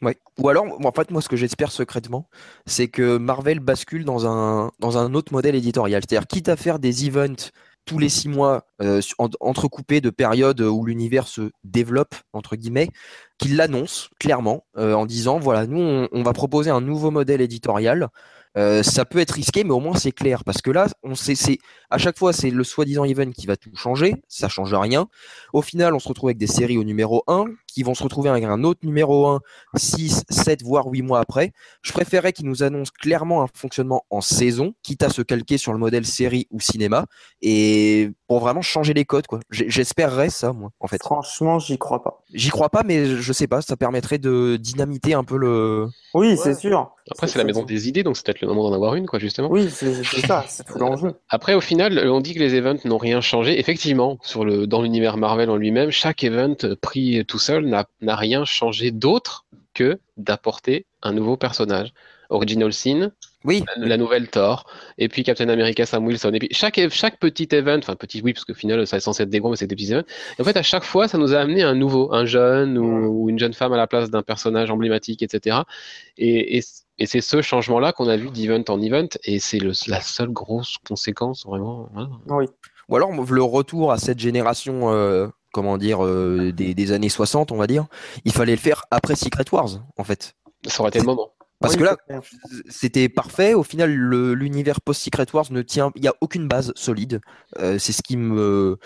[0.01, 2.29] Ou alors, en fait, moi, ce que j'espère secrètement,
[2.65, 6.03] c'est que Marvel bascule dans un, dans un autre modèle éditorial.
[6.07, 7.51] C'est-à-dire, quitte à faire des events
[7.85, 8.99] tous les six mois, euh,
[9.39, 12.89] entrecoupés de périodes où l'univers se développe, entre guillemets,
[13.37, 18.09] qu'il l'annonce clairement euh, en disant, voilà, nous, on, va proposer un nouveau modèle éditorial
[18.57, 20.43] euh, ça peut être risqué, mais au moins c'est clair.
[20.43, 21.57] Parce que là, on sait, c'est
[21.89, 24.15] à chaque fois, c'est le soi-disant event qui va tout changer.
[24.27, 25.07] Ça change rien.
[25.53, 28.29] Au final, on se retrouve avec des séries au numéro 1 qui vont se retrouver
[28.29, 29.41] avec un autre numéro 1,
[29.75, 31.51] 6, 7, voire 8 mois après.
[31.81, 35.73] Je préférerais qu'ils nous annoncent clairement un fonctionnement en saison, quitte à se calquer sur
[35.73, 37.05] le modèle série ou cinéma,
[37.41, 39.27] et pour vraiment changer les codes.
[39.27, 39.41] Quoi.
[39.49, 41.03] J'espérerais ça, moi, en fait.
[41.03, 42.23] Franchement, j'y crois pas.
[42.33, 45.89] J'y crois pas, mais je sais pas, ça permettrait de dynamiter un peu le.
[46.13, 46.93] Oui, c'est sûr.
[47.11, 49.19] Après, c'est la maison des idées, donc c'est peut-être le moment d'en avoir une, quoi,
[49.19, 49.49] justement.
[49.51, 51.13] Oui, c'est ça, c'est tout l'enjeu.
[51.27, 53.59] Après, au final, on dit que les events n'ont rien changé.
[53.59, 58.45] Effectivement, sur le, dans l'univers Marvel en lui-même, chaque event pris tout seul n'a rien
[58.45, 61.93] changé d'autre que d'apporter un nouveau personnage.
[62.29, 63.11] Original Sin,
[63.43, 63.63] oui.
[63.77, 64.65] La, nouvelle Thor,
[64.97, 66.31] et puis Captain America Sam Wilson.
[66.33, 69.23] Et puis chaque, chaque petit event, enfin petit oui, parce qu'au final ça est censé
[69.23, 70.07] être des gros, mais c'est des petits events.
[70.39, 73.29] Et en fait, à chaque fois, ça nous a amené un nouveau, un jeune ou,
[73.29, 75.57] une jeune femme à la place d'un personnage emblématique, etc.
[76.17, 76.63] Et, et,
[76.97, 80.77] et c'est ce changement-là qu'on a vu d'event en event, et c'est la seule grosse
[80.87, 81.89] conséquence vraiment.
[82.27, 82.45] Oui.
[82.89, 84.91] Ou alors le retour à cette génération.
[84.91, 87.85] Euh, comment dire, euh, des, des années 60, on va dire,
[88.25, 90.35] il fallait le faire après Secret Wars, en fait.
[90.67, 91.29] Ça aurait été le moment.
[91.61, 91.95] Parce que là,
[92.67, 93.53] c'était parfait.
[93.53, 97.21] Au final, l'univers post-Secret Wars ne tient, il n'y a aucune base solide.
[97.59, 98.77] Euh, c'est ce qui me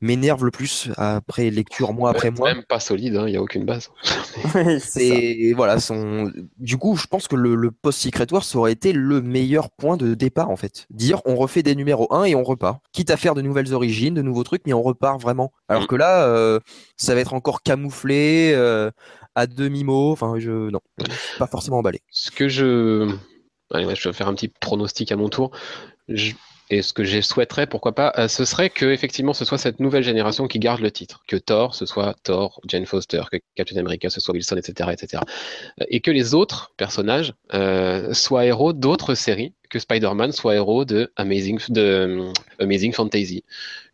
[0.00, 2.52] m'énerve le plus après lecture mois après mois.
[2.52, 3.90] Même pas solide, hein, il n'y a aucune base.
[4.80, 6.30] c'est voilà, son...
[6.58, 10.50] du coup, je pense que le, post-Secret Wars aurait été le meilleur point de départ
[10.50, 10.86] en fait.
[10.90, 12.80] Dire on refait des numéros 1 et on repart.
[12.92, 15.52] Quitte à faire de nouvelles origines, de nouveaux trucs, mais on repart vraiment.
[15.68, 15.86] Alors mm.
[15.86, 16.60] que là, euh,
[16.96, 18.90] ça va être encore camouflé, euh,
[19.34, 20.12] à demi-mot.
[20.12, 20.80] Enfin, je non,
[21.38, 22.00] pas forcément emballé.
[22.10, 23.10] Ce que je,
[23.72, 25.50] Allez, je vais faire un petit pronostic à mon tour.
[26.08, 26.34] Je
[26.70, 29.80] et ce que je souhaiterais, pourquoi pas, euh, ce serait que effectivement ce soit cette
[29.80, 33.76] nouvelle génération qui garde le titre, que Thor ce soit Thor, Jane Foster, que Captain
[33.76, 35.22] America ce soit Wilson, etc., etc.,
[35.88, 41.10] et que les autres personnages euh, soient héros d'autres séries, que Spider-Man soit héros de
[41.16, 43.44] Amazing, de, euh, Amazing Fantasy,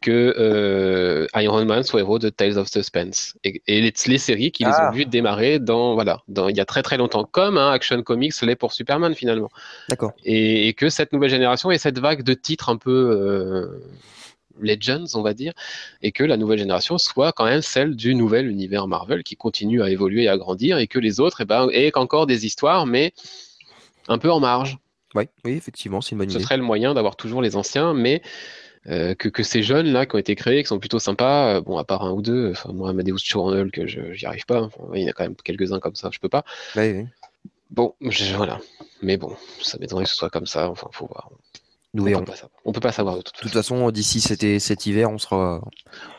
[0.01, 4.53] que euh, Iron Man soit héros de Tales of Suspense, et, et les, les, séries
[4.53, 4.89] qui les Ah.
[4.89, 8.03] ont vus démarrer dans voilà, dans il y a très très longtemps, comme un Action
[8.03, 9.51] Comics l'est pour Superman finalement
[9.89, 10.13] D'accord.
[10.25, 13.81] et, et que cette nouvelle génération et cette vague de titres un peu euh,
[14.61, 15.53] Legends, on va dire,
[16.03, 19.83] et que la nouvelle génération soit quand même celle du nouvel univers Marvel qui continue
[19.83, 22.87] à évoluer et à grandir, et que les autres eh ben, aient encore des histoires,
[22.87, 23.13] mais
[24.09, 24.79] un peu en marge.
[25.15, 26.45] Ouais, oui, effectivement, c'est une bonne Ce idée.
[26.45, 28.23] serait le moyen d'avoir toujours les anciens, mais
[28.89, 31.61] euh, que, que ces jeunes là qui ont été créés, qui sont plutôt sympas, euh,
[31.61, 34.61] bon à part un ou deux, enfin moi Amadeus Chournel que je j'y arrive pas,
[34.63, 36.45] Enfin, il y en a quand même quelques-uns comme ça, je peux pas.
[36.77, 37.07] Ouais, ouais.
[37.71, 38.59] Bon, je- voilà,
[39.03, 41.31] mais bon, ça m'étonnerait que ce soit comme ça, enfin faut voir.
[41.95, 42.51] Nous On peut, pas savoir.
[42.65, 43.91] On peut pas savoir de toute De toute façon.
[43.91, 45.61] d'ici cet, cet hiver, on sera.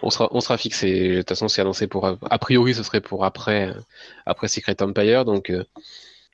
[0.03, 1.09] On sera, on sera fixé.
[1.09, 2.05] De toute façon, c'est annoncé pour.
[2.05, 3.73] A priori, ce serait pour après, euh,
[4.27, 5.25] après Secret Empire.
[5.25, 5.63] Donc, euh,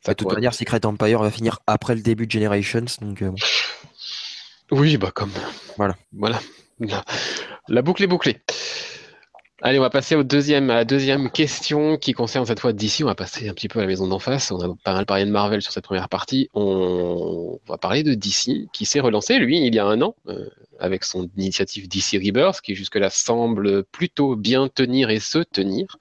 [0.05, 3.29] ça de toute manière, Secret Empire va finir après le début de Generations, donc euh,
[3.29, 3.37] bon.
[4.71, 5.31] Oui, bah comme.
[5.77, 5.95] Voilà.
[6.13, 6.39] Voilà.
[7.67, 8.41] La boucle est bouclée.
[9.61, 13.03] Allez, on va passer au deuxième, à la deuxième question qui concerne cette fois d'ici.
[13.03, 14.51] On va passer un petit peu à la maison d'en face.
[14.51, 16.49] On a pas mal parlé de Marvel sur cette première partie.
[16.53, 20.49] On va parler de DC qui s'est relancé, lui, il y a un an, euh,
[20.79, 25.97] avec son initiative DC Rebirth, qui jusque-là semble plutôt bien tenir et se tenir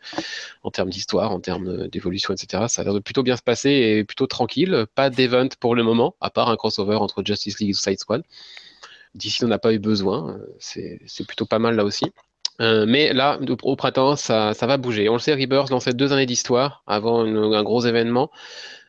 [0.63, 2.67] en termes d'histoire, en termes d'évolution, etc.
[2.69, 4.87] Ça a l'air de plutôt bien se passer et plutôt tranquille.
[4.95, 8.23] Pas d'event pour le moment, à part un crossover entre Justice League et Suicide Squad.
[9.17, 10.39] D'ici, on n'a pas eu besoin.
[10.77, 12.05] Euh, c'est plutôt pas mal là aussi.
[12.61, 15.09] Euh, mais là, au printemps, ça, va bouger.
[15.09, 18.31] On le sait, Rebirth lançait deux années d'histoire avant un gros événement.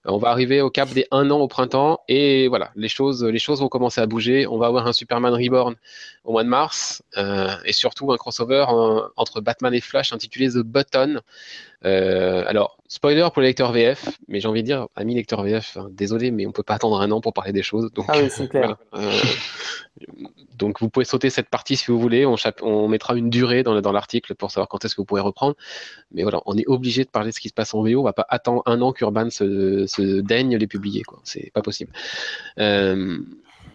[0.10, 3.24] Euh, On va arriver au cap des un an au printemps et voilà, les choses,
[3.24, 4.48] les choses vont commencer à bouger.
[4.48, 5.76] On va avoir un Superman Reborn
[6.26, 10.50] au mois de mars euh, et surtout un crossover en- entre Batman et Flash intitulé
[10.50, 11.22] The Button.
[11.86, 15.78] Euh, alors, spoiler pour les lecteurs VF, mais j'ai envie de dire, amis lecteurs VF,
[15.78, 17.90] hein, désolé, mais on peut pas attendre un an pour parler des choses.
[17.94, 18.76] Donc, Ah oui, c'est clair.
[18.92, 19.08] voilà.
[19.08, 19.12] Euh,
[20.58, 22.26] donc vous pouvez sauter cette partie si vous voulez.
[22.62, 25.22] On, mettra une durée dans, le- dans l'article pour savoir quand est-ce que vous pouvez
[25.22, 25.56] reprendre.
[26.12, 28.02] Mais voilà, on est obligé de parler de ce qui se passe en VO.
[28.02, 31.04] On va pas attendre un an qu'Urban se, se daigne les publier.
[31.04, 31.20] quoi.
[31.24, 31.92] C'est pas possible.
[32.60, 33.20] Euh,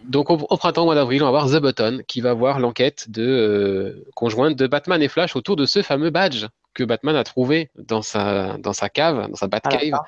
[0.03, 2.59] donc au, au printemps, au mois d'avril, on va voir The Button qui va voir
[2.59, 7.15] l'enquête de, euh, conjointe de Batman et Flash autour de ce fameux badge que Batman
[7.15, 9.99] a trouvé dans sa, dans sa cave, dans sa Batcave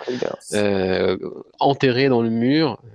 [0.53, 1.17] euh,
[1.59, 2.87] enterré dans le mur euh,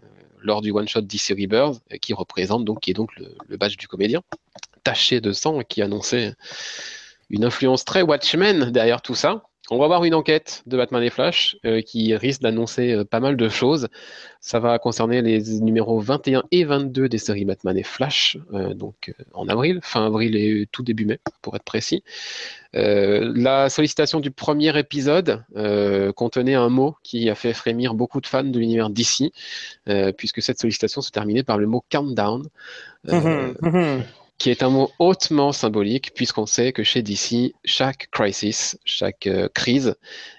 [0.42, 3.56] lors du one shot DC Rebirth, euh, qui représente donc qui est donc le, le
[3.56, 4.20] badge du comédien,
[4.85, 6.35] taché de sang, qui annonçait
[7.30, 9.42] une influence très Watchmen derrière tout ça.
[9.70, 13.20] On va avoir une enquête de Batman et Flash euh, qui risque d'annoncer euh, pas
[13.20, 13.88] mal de choses.
[14.40, 19.14] Ça va concerner les numéros 21 et 22 des séries Batman et Flash, euh, donc
[19.33, 22.03] en avril, fin avril et tout début mai, pour être précis.
[22.75, 25.44] La sollicitation du premier épisode
[26.16, 29.31] contenait un mot qui a fait frémir beaucoup de fans de l'univers DC,
[29.88, 32.48] euh, puisque cette sollicitation se terminait par le mot countdown,
[33.09, 34.03] euh, Mhm, mhm.
[34.42, 39.48] Qui est un mot hautement symbolique, puisqu'on sait que chez DC, chaque crisis, chaque euh,
[39.55, 39.94] crise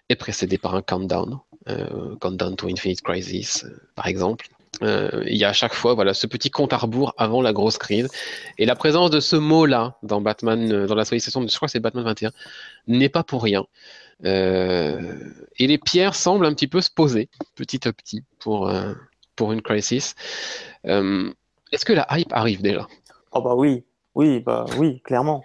[0.09, 1.39] est précédée par un countdown,
[1.69, 4.49] euh, countdown to Infinite Crisis, euh, par exemple.
[4.81, 7.77] Il y a à chaque fois voilà ce petit compte à rebours avant la grosse
[7.77, 8.09] crise.
[8.57, 12.03] Et la présence de ce mot-là dans Batman dans la je crois que c'est Batman
[12.03, 12.31] 21
[12.87, 13.65] n'est pas pour rien.
[14.25, 18.69] Et les pierres semblent un petit peu se poser petit à petit pour
[19.35, 20.15] pour une crisis.
[20.87, 21.31] Euh,
[21.71, 22.87] est-ce que la hype arrive déjà?
[23.31, 23.83] Oh bah oui,
[24.15, 25.43] oui, bah oui, clairement.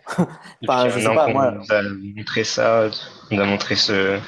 [0.67, 1.83] Bah, je sais pas, moi- nous a
[2.17, 2.89] montré ça,
[3.31, 4.19] on a montré ce,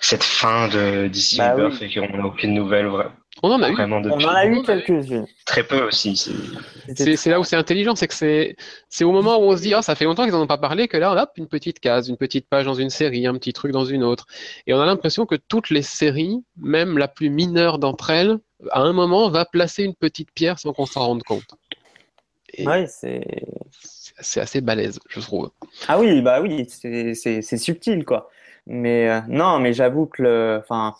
[0.00, 1.86] cette fin de DC Bah Rebirth oui.
[1.86, 3.10] et qu'on n'a aucune nouvelle vra-
[3.42, 4.24] on en a eu vraiment On depuis.
[4.24, 5.26] en a eu quelques-unes.
[5.44, 6.16] Très peu aussi.
[6.16, 8.56] c'est- là où c'est intelligent, c'est que c'est
[8.88, 10.56] c'est au moment où on se dit ah ça fait longtemps qu'ils n'en ont pas
[10.56, 13.52] parlé que là hop une petite case, une petite page dans une série, un petit
[13.52, 14.26] truc dans une autre,
[14.66, 18.38] et on a l'impression que toutes les séries, même la plus mineure d'entre elles,
[18.70, 21.44] à un moment va placer une petite pierre sans qu'on s'en rende compte.
[22.64, 23.22] Ouais, c'est.
[24.20, 25.50] c'est assez balèze, je trouve.
[25.88, 28.30] Ah oui, bah oui, c'est subtil quoi.
[28.66, 30.94] Mais euh, non, mais j'avoue que le, enfin,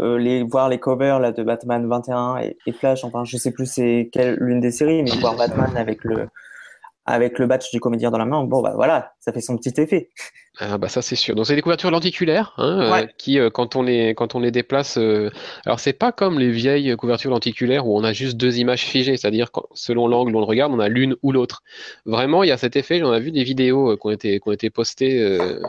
[0.00, 3.52] euh, les voir les covers là de Batman 21 et, et Flash, enfin, je sais
[3.52, 6.28] plus c'est quelle l'une des séries, mais voir Batman avec le
[7.06, 9.80] avec le badge du comédien dans la main, bon bah voilà, ça fait son petit
[9.80, 10.08] effet.
[10.58, 11.34] Ah bah ça c'est sûr.
[11.34, 14.52] Donc c'est des couvertures lenticulaires hein, euh, qui euh, quand on les quand on les
[14.52, 15.30] déplace, euh,
[15.66, 19.16] alors c'est pas comme les vieilles couvertures lenticulaires où on a juste deux images figées,
[19.16, 21.62] c'est-à-dire que selon l'angle où on le regarde, on a l'une ou l'autre.
[22.06, 23.00] Vraiment, il y a cet effet.
[23.00, 25.60] J'en ai vu des vidéos euh, qui ont été qui ont été postées euh,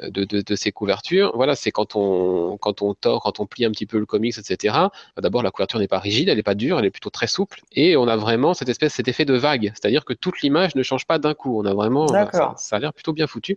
[0.00, 1.32] de, de, de ces couvertures.
[1.34, 4.38] Voilà, c'est quand on, quand on tord, quand on plie un petit peu le comics,
[4.38, 4.74] etc.
[5.20, 7.60] D'abord, la couverture n'est pas rigide, elle n'est pas dure, elle est plutôt très souple.
[7.72, 9.72] Et on a vraiment cette espèce, cet effet de vague.
[9.74, 11.60] C'est-à-dire que toute l'image ne change pas d'un coup.
[11.60, 12.58] On a vraiment, ça, D'accord.
[12.58, 13.56] ça l'air plutôt bien foutu.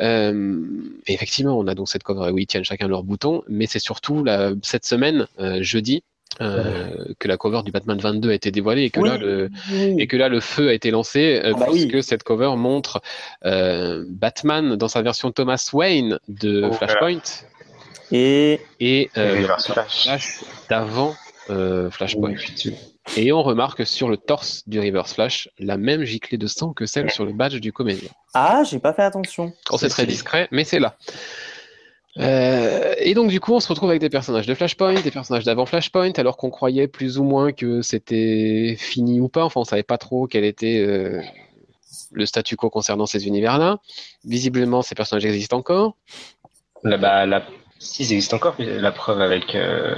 [0.00, 0.62] Euh,
[1.06, 3.78] et effectivement, on a donc cette cover où ils tiennent chacun leur bouton, mais c'est
[3.78, 6.02] surtout la, cette semaine, euh, jeudi,
[6.40, 9.50] euh, que la cover du Batman 22 a été dévoilée et que Oui, là le
[9.70, 9.94] oui.
[10.00, 12.02] et que là le feu a été lancé euh, Ah bah puisque oui.
[12.02, 13.00] cette cover montre
[13.44, 17.20] euh, Batman dans sa version Thomas Wayne de Oh, Flashpoint
[18.10, 20.02] Et et euh, Reverse Flash.
[20.02, 21.14] Flash d'avant
[21.50, 22.34] euh, Flashpoint.
[23.16, 26.86] Et on remarque sur le torse du Reverse Flash la même giclée de sang que
[26.86, 28.08] celle sur le badge du comédien.
[28.32, 29.52] ah, j'ai pas fait attention.
[29.70, 30.96] Oh, c'est très discret, mais c'est là.
[32.18, 35.44] Euh, et donc du coup, on se retrouve avec des personnages de Flashpoint, des personnages
[35.44, 39.44] d'avant Flashpoint, alors qu'on croyait plus ou moins que c'était fini ou pas.
[39.44, 41.20] Enfin, on savait pas trop quel était euh,
[42.12, 43.78] le statu quo concernant ces univers-là.
[44.24, 45.96] Visiblement, ces personnages existent encore.
[46.84, 47.44] Là, bah, la...
[47.80, 49.94] Si, ils existent encore, la preuve avec, euh,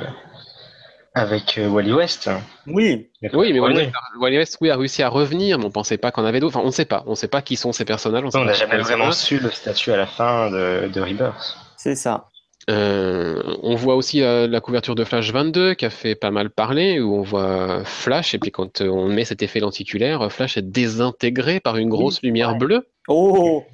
[1.17, 2.31] avec euh, Wally West.
[2.67, 3.77] Oui, Oui, mais Wally.
[3.77, 6.57] West, Wally West, oui, a réussi à revenir, mais on pensait pas qu'on avait d'autres.
[6.57, 7.03] Enfin, on ne sait pas.
[7.07, 8.23] On ne sait pas qui sont ces personnages.
[8.35, 11.57] On n'a jamais vraiment su le statut à la fin de, de Rebirth.
[11.77, 12.29] c'est ça.
[12.69, 16.51] Euh, on voit aussi euh, la couverture de Flash 22 qui a fait pas mal
[16.51, 20.57] parler, où on voit Flash, et puis quand euh, on met cet effet lenticulaire, Flash
[20.57, 22.59] est désintégré par une grosse lumière ouais.
[22.59, 22.89] bleue.
[23.09, 23.65] Oh,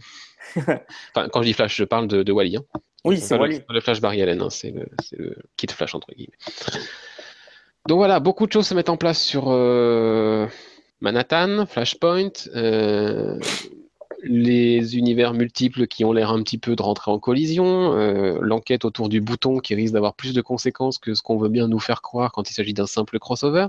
[0.56, 2.58] Enfin, quand je dis Flash, je parle de, de Wally.
[2.58, 2.64] Hein.
[3.04, 3.62] oui, C'est Wally.
[3.66, 6.36] le, Flash Barry Allen, hein, c'est le, c'est le kit Flash entre guillemets.
[7.88, 10.46] Donc voilà, beaucoup de choses se mettent en place sur euh,
[11.00, 13.40] Manhattan, Flashpoint, euh,
[14.22, 18.84] les univers multiples qui ont l'air un petit peu de rentrer en collision, euh, l'enquête
[18.84, 21.80] autour du bouton qui risque d'avoir plus de conséquences que ce qu'on veut bien nous
[21.80, 23.66] faire croire quand il s'agit d'un simple crossover.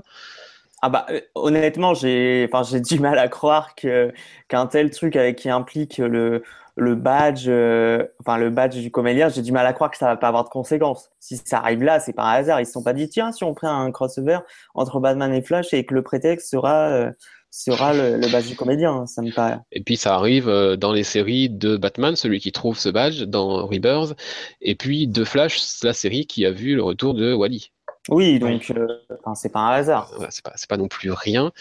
[0.80, 2.46] Ah bah honnêtement, j'ai
[2.86, 6.44] du mal à croire qu'un tel truc qui implique le
[6.76, 10.06] le badge euh, enfin le badge du comédien, j'ai du mal à croire que ça
[10.06, 11.10] va pas avoir de conséquences.
[11.20, 13.54] Si ça arrive là, c'est par hasard, ils se sont pas dit tiens, si on
[13.54, 14.38] fait un crossover
[14.74, 17.10] entre Batman et Flash et que le prétexte sera euh,
[17.50, 19.58] sera le, le badge du comédien, ça me paraît.
[19.70, 23.22] Et puis ça arrive euh, dans les séries de Batman, celui qui trouve ce badge
[23.22, 24.16] dans Rebirth,
[24.60, 27.70] et puis de Flash, la série qui a vu le retour de Wally.
[28.10, 28.86] Oui, donc euh,
[29.34, 30.12] c'est pas un hasard.
[30.16, 31.52] Voilà, c'est pas, non plus rien.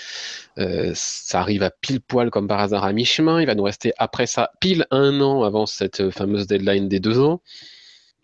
[0.58, 3.40] Euh, ça arrive à pile poil comme par hasard à mi-chemin.
[3.40, 7.20] Il va nous rester après ça pile un an avant cette fameuse deadline des deux
[7.20, 7.40] ans.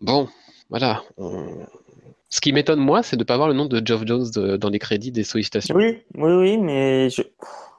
[0.01, 0.27] Bon,
[0.69, 1.01] voilà.
[1.17, 1.65] On-
[2.29, 4.57] Ce qui m'étonne moi, c'est de ne pas voir le nom de Geoff Jones de-
[4.57, 5.75] dans les crédits des sollicitations.
[5.75, 7.21] Oui, oui, oui, mais je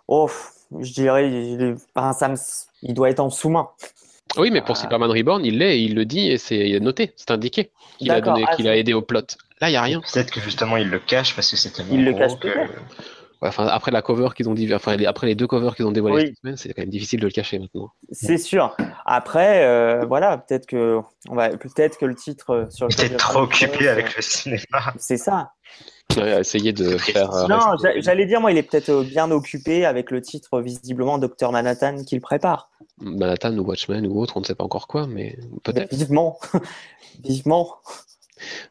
[0.08, 0.28] oh,
[0.80, 2.36] je dirais il, enfin, ça me...
[2.82, 3.68] il doit être en sous-main.
[4.36, 4.80] Oui, mais pour Ah.
[4.80, 8.20] Superman Reborn, il l'est, et il le dit et c'est noté, c'est indiqué qu'il a
[8.20, 9.20] donné, Ah, qu'il a aidé au plot.
[9.60, 10.00] Là, il y a rien.
[10.00, 12.72] Peut-être que justement il le cache parce que c'est tellement Il le cache que- peut-être.
[13.42, 15.86] Ouais, enfin, après la cover qu'ils ont dit, enfin, les- après les deux covers qu'ils
[15.86, 16.26] ont dévoilés Oui.
[16.28, 17.88] cette semaine, c'est quand même difficile de le cacher maintenant.
[18.12, 18.76] C'est sûr.
[19.06, 23.16] Après, euh, voilà, peut-être que on va, peut-être que le titre euh, sur le J'étais
[23.16, 24.60] trop occupé avec le cinéma.
[24.98, 25.52] C'est ça.
[26.18, 27.32] Essayer de faire.
[27.32, 27.58] euh, Non,
[28.00, 31.52] j'allais dire, moi, il est peut-être euh, bien occupé avec le titre euh, visiblement Docteur
[31.52, 32.69] Manhattan qu'il prépare.
[33.00, 35.94] Manhattan ou Watchmen ou autre, on ne sait pas encore quoi, mais peut-être.
[35.94, 36.38] Vivement,
[37.24, 37.76] vivement.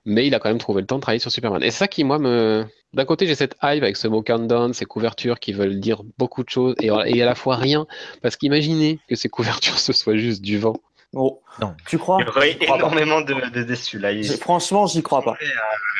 [0.05, 1.61] Mais il a quand même trouvé le temps de travailler sur Superman.
[1.61, 2.65] Et c'est ça qui, moi, me.
[2.93, 6.43] D'un côté, j'ai cette hype avec ce mot countdown, ces couvertures qui veulent dire beaucoup
[6.43, 7.85] de choses et, et à la fois rien.
[8.23, 10.77] Parce qu'imaginez que ces couvertures, ce soit juste du vent.
[11.13, 11.73] Oh, Non.
[11.87, 14.11] tu crois Il y aurait énormément de, de déçus là.
[14.11, 15.35] Il Franchement, j'y crois pas.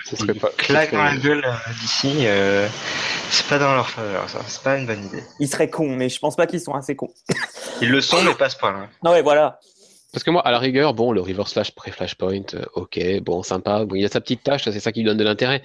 [0.06, 0.50] Ce serait pas.
[0.52, 2.14] ce claque dans la gueule euh, d'ici.
[2.28, 2.68] euh,
[3.32, 4.40] c'est pas dans leur faveur, ça.
[4.48, 5.24] C'est pas une bonne idée.
[5.40, 7.10] Ils seraient cons, mais je pense pas qu'ils sont assez cons.
[7.82, 8.88] Ils le sont, mais pas ce point-là.
[9.04, 9.60] Non, ouais, voilà.
[10.14, 13.86] Parce que moi, à la rigueur, bon, le reverse flash pré-flashpoint, euh, ok, bon, sympa.
[13.86, 15.62] Bon, il y a sa petite tâche, c'est ça qui lui donne de l'intérêt.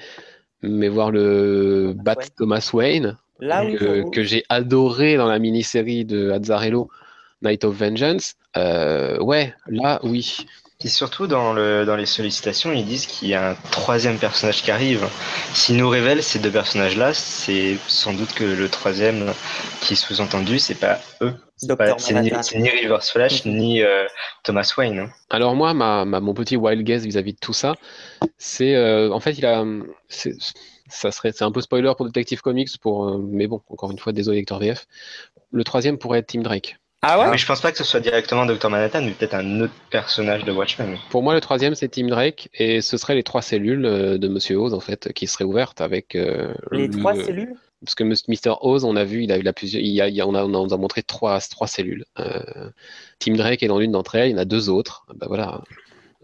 [0.63, 2.29] Mais voir le Bat Wayne.
[2.39, 3.65] Thomas Wayne, Là,
[4.13, 6.89] que j'ai adoré dans la mini-série de Azzarello,
[7.45, 10.47] Night of Vengeance, euh, ouais, là, oui.
[10.85, 14.63] Et surtout, dans, le, dans les sollicitations, ils disent qu'il y a un troisième personnage
[14.63, 15.07] qui arrive.
[15.55, 19.33] S'ils nous révèlent ces deux personnages-là, c'est sans doute que le troisième
[19.81, 21.33] qui est sous-entendu, c'est pas eux.
[21.57, 23.57] C'est ni, ni Reverse Flash, Mhm.
[23.57, 24.05] ni euh,
[24.43, 24.99] Thomas Wayne.
[24.99, 25.11] hein.
[25.31, 27.77] Alors moi, ma, ma- mon petit wild guess vis-à-vis de tout ça,
[28.37, 29.65] c'est euh, en fait, il a,
[30.09, 30.35] c'est,
[30.89, 33.99] ça serait, c'est un peu spoiler pour Detective Comics, pour, euh, mais bon, encore une
[33.99, 34.87] fois, désolé lecteur VF.
[35.53, 36.77] Le troisième pourrait être Tim Drake.
[37.07, 38.71] Ah ouais Mais je pense pas que ce soit directement Dr.
[38.71, 40.97] Manhattan, mais peut-être un autre personnage de Watchmen.
[41.11, 44.29] Pour moi, le troisième, c'est Tim Drake, et ce seraient les trois cellules euh, de
[44.29, 48.05] Monsieur Oz, en fait, qui seraient ouvertes avec euh, Les le- trois cellules Parce que
[48.05, 48.57] Mr.
[48.63, 50.35] Oz, on a vu, il a, il a plusieurs, il y a, il a- on,
[50.35, 52.05] a, on a- on nous a montré trois, trois cellules.
[52.19, 52.71] Euh,
[53.19, 55.05] Tim Drake est dans l'une d'entre elles, il y en a deux autres.
[55.15, 55.61] Bah voilà,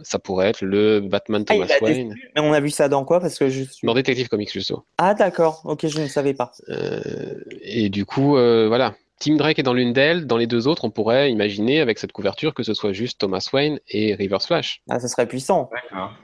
[0.03, 2.15] ça pourrait être le Batman Ah, Thomas Wayne.
[2.35, 3.21] Mais on a vu ça dans quoi?
[3.21, 3.87] Parce que je suis.
[3.87, 4.85] Dans Detective Comics, justement.
[4.97, 5.61] Ah, d'accord.
[5.65, 6.53] Ok, je ne savais pas.
[6.71, 8.95] Euh, et du coup, euh, voilà.
[9.21, 12.11] Tim Drake est dans l'une d'elles, dans les deux autres, on pourrait imaginer avec cette
[12.11, 14.83] couverture que ce soit juste Thomas Wayne et Reverse Flash.
[14.89, 15.71] Ah, ça serait puissant.
[15.73, 16.15] D'accord.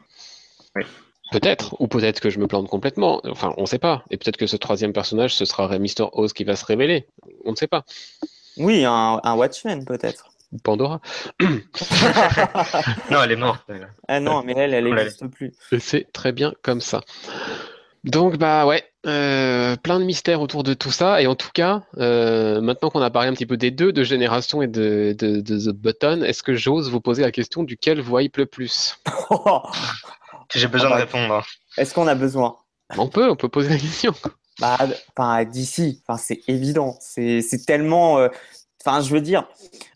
[1.32, 3.20] Peut-être, ou peut-être que je me plante complètement.
[3.24, 4.05] Enfin, on ne sait pas.
[4.11, 6.09] Et peut-être que ce troisième personnage, ce sera Mr.
[6.12, 7.07] Oz qui va se révéler.
[7.44, 7.84] On ne sait pas.
[8.57, 10.30] Oui, un, un Watchmen peut-être.
[10.53, 11.01] Ou Pandora.
[13.11, 13.62] Non, elle est morte.
[13.68, 13.92] elle.
[14.09, 15.53] Ah non, mais elle, elle n'existe plus.
[15.72, 17.03] Et C'est très bien comme ça.
[18.07, 21.20] Donc, bah ouais, euh, plein de mystères autour de tout ça.
[21.20, 24.04] Et en tout cas, euh, maintenant qu'on a parlé un petit peu des deux, de
[24.04, 28.00] Génération et de, de, de The Button, est-ce que j'ose vous poser la question duquel
[28.00, 28.96] vous hype le plus?
[30.54, 31.00] J'ai besoin Ah bah.
[31.00, 31.44] de répondre.
[31.76, 32.57] Est-ce qu'on a besoin?
[32.96, 34.14] On peut, on peut poser la question.
[34.59, 34.78] Bah,
[35.14, 36.96] enfin, d'ici, enfin, c'est évident.
[36.98, 38.28] C'est, c'est tellement, euh,
[38.82, 39.46] enfin, je veux dire,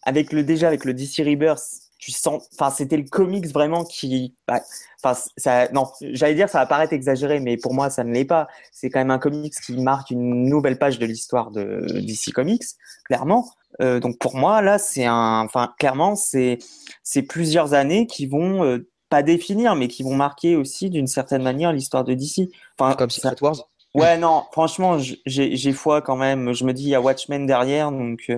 [0.03, 1.63] avec le déjà avec le DC Rebirth,
[2.01, 4.61] tu sens, enfin, c'était le comics vraiment qui, bah,
[5.05, 8.25] enfin, ça, non, j'allais dire ça va paraître exagéré, mais pour moi, ça ne l'est
[8.25, 8.49] pas.
[8.73, 12.65] C'est quand même un comics qui marque une nouvelle page de l'histoire de DC Comics,
[13.05, 13.49] clairement.
[13.83, 16.59] Euh, donc pour moi, là, c'est un, enfin, clairement, c'est,
[17.03, 21.43] c'est plusieurs années qui vont euh, pas définir, mais qui vont marquer aussi d'une certaine
[21.43, 22.49] manière l'histoire de DC.
[22.79, 23.57] Enfin, Comme ça- Secret Wars.
[23.93, 26.53] Ouais, non, franchement, j'ai j'ai foi quand même.
[26.53, 28.21] Je me dis, il y a Watchmen derrière, donc.
[28.31, 28.37] euh,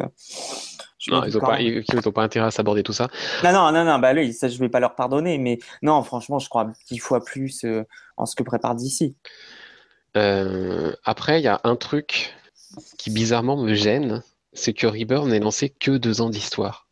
[1.09, 3.09] Non, ils n'ont pas, même- ils, ils ont pas intérêt à s'aborder tout ça.
[3.43, 6.49] Non, non, non, non, bah ça, je vais pas leur pardonner, mais non, franchement, je
[6.49, 7.85] crois dix fois plus euh,
[8.17, 9.17] en ce que prépare d'ici.
[10.17, 12.35] Euh, après, il y a un truc
[12.99, 14.23] qui bizarrement me gêne,
[14.53, 16.89] c'est que Rebirth n'ait lancé que deux ans d'histoire.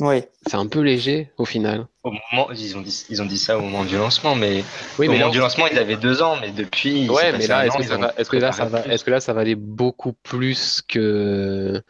[0.00, 1.86] Oui, C'est un peu léger au final.
[2.02, 4.64] Au moment, ils ont dit, ils ont dit ça au moment du lancement, mais
[4.98, 7.10] Oui, au mais moment là, du lancement, ils avaient deux ans, mais depuis.
[7.10, 10.14] ouais, mais là, est-ce que, là, ça va, est-ce que là, ça va aller beaucoup
[10.14, 11.82] plus que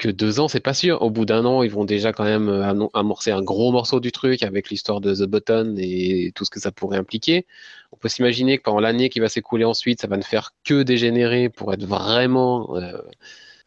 [0.00, 1.02] que deux ans, c'est pas sûr.
[1.02, 4.12] Au bout d'un an, ils vont déjà quand même euh, amorcer un gros morceau du
[4.12, 7.46] truc avec l'histoire de The Button et tout ce que ça pourrait impliquer.
[7.92, 10.82] On peut s'imaginer que pendant l'année qui va s'écouler ensuite, ça va ne faire que
[10.82, 12.96] dégénérer pour être vraiment euh,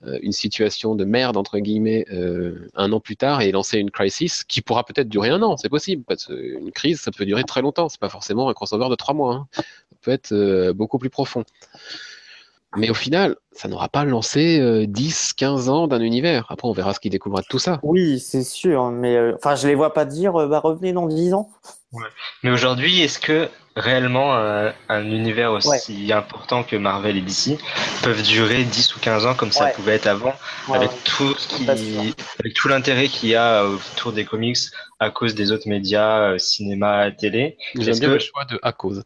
[0.08, 2.06] euh, une situation de merde entre guillemets
[2.74, 5.70] un an plus tard et lancer une crisis qui pourra peut-être durer un an, c'est
[5.70, 8.96] possible parce qu'une crise ça peut durer très longtemps, c'est pas forcément un crossover de
[8.96, 9.48] trois mois, hein.
[9.54, 9.64] ça
[10.02, 11.44] peut être beaucoup plus profond.
[12.76, 16.45] Mais au final, ça n'aura pas lancé euh, 10, 15 ans d'un univers.
[16.49, 17.80] Après, on verra ce qu'il découvrira de tout ça.
[17.84, 21.05] oui, c'est sûr, mais euh, enfin, je les vois pas dire, euh, bah revenez dans
[21.07, 21.49] dix ans.
[22.41, 27.59] Mais aujourd'hui, est-ce que réellement un, un univers aussi important que Marvel et DC
[28.01, 29.74] peuvent durer 10 ou 15 ans comme ça Ouais.
[29.74, 30.34] pouvait être avant,
[30.69, 31.69] Ouais, avec tout ce qui,
[32.39, 34.57] avec tout l'intérêt qu'il y a autour des comics
[34.99, 37.57] à cause des autres médias, euh, cinéma, télé?
[37.76, 39.03] J'aime bien que- le choix de à cause.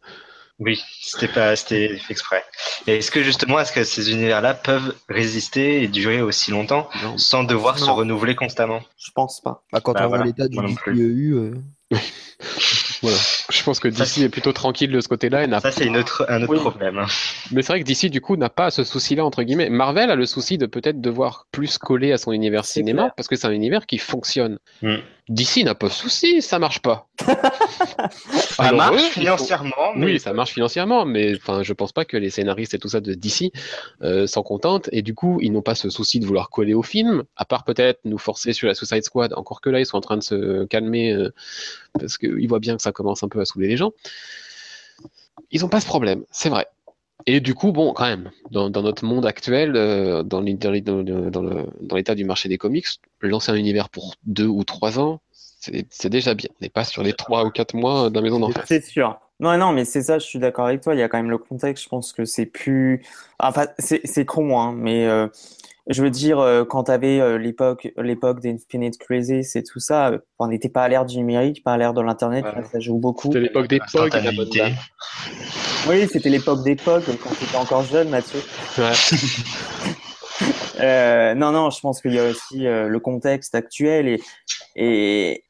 [0.60, 2.42] Oui, c'était pas, c'était fait exprès.
[2.88, 7.16] Et est-ce que justement, est-ce que ces univers-là peuvent résister et durer aussi longtemps Non.
[7.16, 8.80] sans devoir se renouveler constamment?
[8.98, 9.62] Je pense pas.
[9.72, 10.56] Bah, quand Bah, on voit voilà, l'état du.
[10.58, 11.54] DCEU, euh,
[13.02, 13.16] Voilà.
[13.50, 15.86] Je pense que Ça, DC est plutôt tranquille de ce côté-là et n'a Ça, c'est
[15.86, 16.58] une autre, un autre Oui.
[16.58, 17.04] problème.
[17.52, 19.70] Mais c'est vrai que DC, du coup, n'a pas ce souci-là, entre guillemets.
[19.70, 23.14] Marvel a le souci de peut-être devoir plus coller à son univers cinéma, clair.
[23.16, 24.58] parce que c'est un univers qui fonctionne.
[24.82, 24.96] Hmm.
[25.28, 27.08] DC n'a pas de souci, ça marche pas.
[28.34, 31.72] Ça Alors, marche eux, il faut- financièrement, mais Oui, ça marche financièrement, mais enfin, je
[31.72, 33.52] pense pas que les scénaristes et tout ça de DC
[34.02, 36.82] euh, s'en contentent, et du coup, ils n'ont pas ce souci de vouloir coller au
[36.82, 39.96] film, à part peut-être nous forcer sur la Suicide Squad, encore que là, ils sont
[39.96, 41.32] en train de se calmer, euh,
[41.98, 43.92] parce qu'ils voient bien que ça commence un peu à saouler les gens.
[45.50, 46.66] Ils n'ont pas ce problème, c'est vrai.
[47.26, 52.48] Et du coup, bon, quand même, dans, notre monde actuel, euh, dans l'état du marché
[52.48, 52.86] des comics,
[53.20, 55.20] lancer un univers pour deux ou trois ans,
[55.90, 56.48] c'est déjà bien.
[56.52, 58.64] On n'est pas sur les trois ou quatre mois de la maison d'enfer.
[58.66, 59.18] C'est sûr.
[59.40, 60.94] Non, non, mais c'est ça, je suis d'accord avec toi.
[60.94, 61.84] Il y a quand même le contexte.
[61.84, 63.04] Je pense que c'est plus.
[63.38, 65.28] Enfin, c'est con, hein, mais euh,
[65.88, 70.18] je veux dire, euh, quand tu avais l'époque l'époque d'Infinite Crisis et tout ça, euh,
[70.38, 72.44] on n'était pas à l'ère du numérique, pas à l'ère de l'Internet.
[72.44, 72.64] Ouais.
[72.70, 73.28] ça joue beaucoup.
[73.28, 74.74] C'était l'époque des POG.
[75.88, 78.40] Oui, c'était l'époque d'époque, quand tu étais encore jeune, Mathieu.
[78.78, 78.92] Ouais.
[80.80, 84.22] Euh, non, non, je pense qu'il y a aussi euh, le contexte actuel et,
[84.76, 85.44] et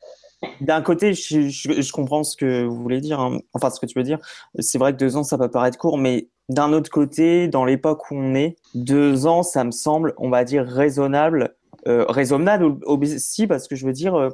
[0.60, 3.38] d'un côté, je, je, je comprends ce que vous voulez dire, hein.
[3.52, 4.18] enfin ce que tu veux dire.
[4.58, 8.10] C'est vrai que deux ans, ça peut paraître court, mais d'un autre côté, dans l'époque
[8.10, 11.54] où on est, deux ans, ça me semble, on va dire, raisonnable.
[11.86, 14.30] Euh, raisonnable aussi, parce que je veux dire, euh,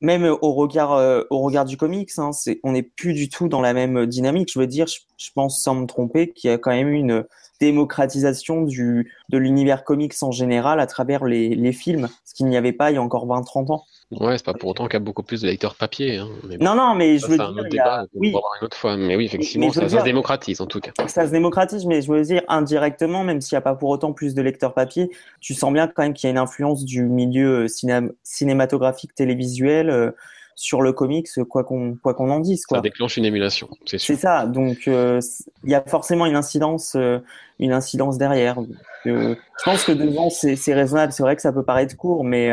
[0.00, 2.30] même au regard, euh, au regard du comics, hein,
[2.62, 4.50] on n'est plus du tout dans la même dynamique.
[4.52, 7.24] Je veux dire, je, je pense sans me tromper qu'il y a quand même une
[7.60, 12.56] démocratisation du, de l'univers comics en général à travers les, les films, ce qu'il n'y
[12.56, 13.84] avait pas il y a encore 20-30 ans.
[14.10, 16.16] Ouais, c'est pas pour autant qu'il y a beaucoup plus de lecteurs papier.
[16.16, 16.28] Hein.
[16.48, 18.06] Mais bon, Non, non, mais je veux c'est un dire, autre il y a- débat
[18.10, 18.28] qu'on oui,
[18.60, 18.96] une autre fois.
[18.96, 20.92] Mais oui, effectivement, Mais ça, se démocratise en tout cas.
[21.08, 24.14] ça se démocratise, mais je veux dire indirectement, même s'il n'y a pas pour autant
[24.14, 27.02] plus de lecteurs papier, tu sens bien quand même qu'il y a une influence du
[27.02, 30.10] milieu euh, ciné- cinématographique télévisuel euh,
[30.54, 32.64] sur le comics, quoi qu'on quoi qu'on en dise.
[32.64, 32.78] Quoi.
[32.78, 34.14] Ça déclenche une émulation, c'est sûr.
[34.14, 34.46] C'est ça.
[34.46, 35.20] Donc il
[35.70, 36.96] y a forcément une incidence,
[37.60, 38.56] une incidence derrière.
[39.04, 39.34] je
[39.64, 41.12] pense que deux ans c'est raisonnable.
[41.12, 42.50] C'est vrai que ça peut paraître court, mais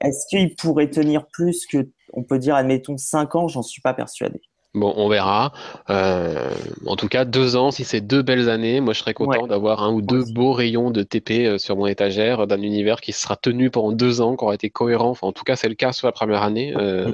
[0.00, 3.48] est-ce qu'il pourrait tenir plus que, on peut dire, admettons, 5 ans?
[3.48, 4.40] J'en suis pas persuadé.
[4.74, 5.52] Bon, on verra.
[5.88, 6.50] Euh,
[6.86, 9.84] en tout cas, deux ans, si c'est deux belles années, moi je serais content d'avoir
[9.84, 13.36] un ou deux beaux rayons de TP euh, sur mon étagère d'un univers qui sera
[13.36, 15.10] tenu pendant deux ans, qui aura été cohérent.
[15.10, 16.74] Enfin, en tout cas, c'est le cas sur la première année.
[16.76, 17.12] Euh,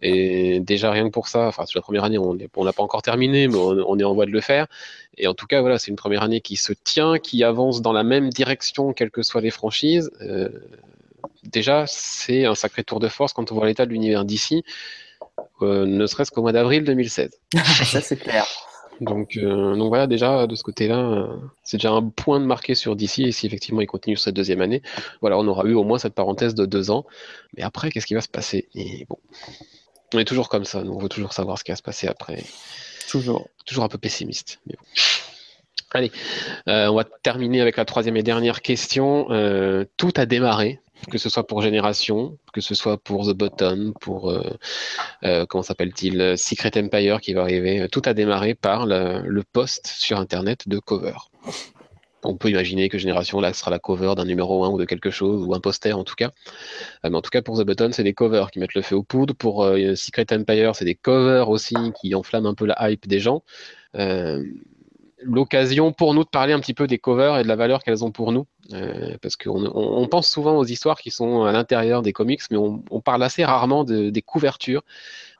[0.00, 3.02] et déjà rien que pour ça, enfin sur la première année, on n'a pas encore
[3.02, 4.66] terminé, mais on, est en voie de le faire.
[5.18, 7.92] Et en tout cas, voilà, c'est une première année qui se tient, qui avance dans
[7.92, 10.10] la même direction, quelles que soient les franchises
[11.44, 14.64] déjà, c'est un sacré tour de force quand on voit l'état de l'univers d'ici,
[15.62, 17.30] euh, ne serait-ce qu'au mois d'avril 2016.
[17.84, 18.46] Ça, c'est clair.
[19.00, 22.74] Donc, euh, donc voilà, déjà, de ce côté-là, euh, c'est déjà un point de marqué
[22.74, 23.24] sur d'ici.
[23.24, 24.82] Et si effectivement il continue cette deuxième année,
[25.20, 27.04] voilà, on aura eu au moins cette parenthèse de deux ans.
[27.56, 28.68] Mais après, qu'est-ce qui va se passer?
[28.74, 29.18] Et bon,
[30.14, 32.42] on est toujours comme ça, on veut toujours savoir ce qui va se passer après.
[33.08, 33.48] Toujours.
[33.66, 34.60] Toujours un peu pessimiste.
[34.66, 34.84] Mais bon.
[35.92, 36.10] Allez,
[36.66, 39.26] on va terminer avec la troisième et dernière question.
[39.96, 40.80] tout a démarré
[41.10, 44.42] que ce soit pour Génération, que ce soit pour The Button, pour euh,
[45.24, 47.88] euh, comment s'appelle-t-il, Secret Empire qui va arriver.
[47.90, 51.14] Tout a démarré par le, post sur Internet de cover.
[52.24, 55.10] On peut imaginer que Génération là sera la cover d'un numéro 1 ou de quelque
[55.10, 56.32] chose, ou un poster en tout cas.
[57.04, 58.96] Euh, mais en tout cas pour The Button, c'est des covers qui mettent le feu
[58.96, 59.34] aux poudres.
[59.34, 59.64] Pour
[59.94, 63.42] Secret Empire, c'est des covers aussi qui enflamment un peu la hype des gens
[65.22, 68.04] l'occasion pour nous de parler un petit peu des covers et de la valeur qu'elles
[68.04, 68.46] ont pour nous.
[68.72, 73.00] Euh, parce qu'on pense souvent aux histoires qui sont à l'intérieur des comics, mais on,
[73.00, 74.82] parle assez rarement des couvertures,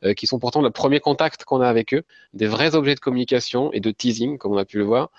[0.04, 2.02] euh, qui sont pourtant le premier contact qu'on a avec eux,
[2.34, 5.10] des vrais objets de communication et de teasing, comme on a pu le voir.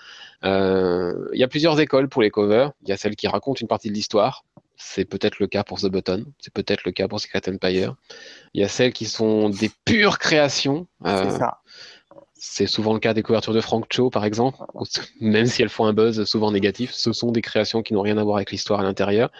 [0.44, 2.72] Euh, il y a plusieurs écoles pour les covers.
[2.82, 4.44] Il y a celles qui racontent une partie de l'histoire.
[4.76, 7.96] C'est peut-être le cas pour The Button, c'est peut-être le cas pour Secret Empire.
[8.54, 10.86] Il y a celles qui sont des pures créations.
[11.04, 11.58] c'est ça.
[12.40, 14.58] C'est souvent le cas des couvertures de Frank Cho, par exemple,
[15.20, 16.92] même si elles font un buzz souvent négatif.
[16.92, 19.32] Ce sont des créations qui n'ont rien à voir avec l'histoire à l'intérieur.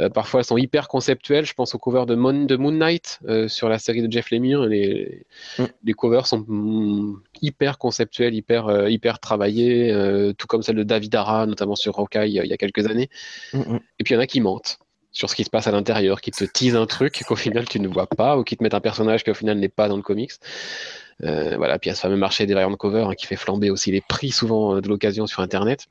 [0.00, 1.46] Euh, parfois, elles sont hyper conceptuelles.
[1.46, 4.30] Je pense aux covers de Moon, de Moon Knight euh, sur la série de Jeff
[4.32, 4.62] Lemire.
[4.62, 5.24] Les,
[5.58, 5.64] mm.
[5.84, 9.94] les covers sont mm, hyper conceptuels, hyper, euh, hyper travaillés,
[10.36, 13.08] tout comme celle de David Ara, notamment sur Hawkeye il y a quelques années.
[13.52, 14.78] Mm, Et puis il y en a qui mentent
[15.12, 17.78] sur ce qui se passe à l'intérieur, qui te teasent un truc qu'au final tu
[17.78, 19.96] ne vois pas, ou qui te mettent un personnage qui au final n'est pas dans
[19.96, 20.32] le comics.
[21.24, 23.36] Euh, voilà, puis il y a ce fameux marché des variantes cover hein, qui fait
[23.36, 25.86] flamber aussi les prix souvent euh, de l'occasion sur Internet.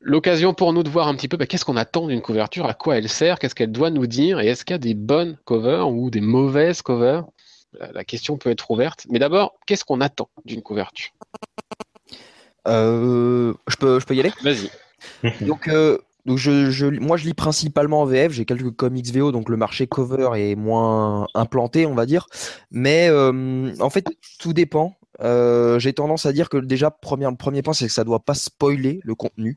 [0.00, 2.74] L'occasion pour nous de voir un petit peu bah, qu'est-ce qu'on attend d'une couverture, à
[2.74, 5.38] quoi elle sert, qu'est-ce qu'elle doit nous dire, et est-ce qu'il y a des bonnes
[5.44, 7.24] covers ou des mauvaises covers?
[7.92, 9.06] La question peut être ouverte.
[9.10, 11.10] Mais d'abord, qu'est-ce qu'on attend d'une couverture?
[12.66, 14.32] Euh, je, peux, je peux y aller?
[14.42, 14.70] Vas-y.
[15.44, 15.68] Donc,
[16.26, 18.32] donc je, moi, je lis principalement en VF.
[18.32, 22.26] J'ai quelques comics VO, donc le marché cover est moins implanté, on va dire.
[22.72, 24.06] Mais euh, en fait,
[24.40, 24.96] tout dépend.
[25.22, 28.24] Euh, j'ai tendance à dire que déjà, premier, le premier point, c'est que ça doit
[28.24, 29.56] pas spoiler le contenu.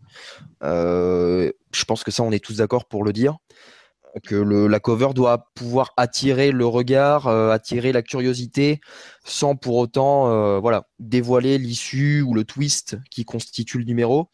[0.64, 3.38] Euh, je pense que ça, on est tous d'accord pour le dire.
[4.24, 8.80] Que le, la cover doit pouvoir attirer le regard, attirer la curiosité,
[9.24, 14.30] sans pour autant, voilà, dévoiler l'issue ou le twist qui constitue le numéro.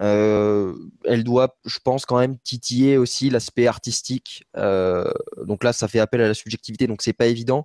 [0.00, 0.74] Euh,
[1.04, 4.44] elle doit, je pense, quand même titiller aussi l'aspect artistique.
[4.56, 5.10] Euh,
[5.44, 7.64] donc là, ça fait appel à la subjectivité, donc c'est pas évident.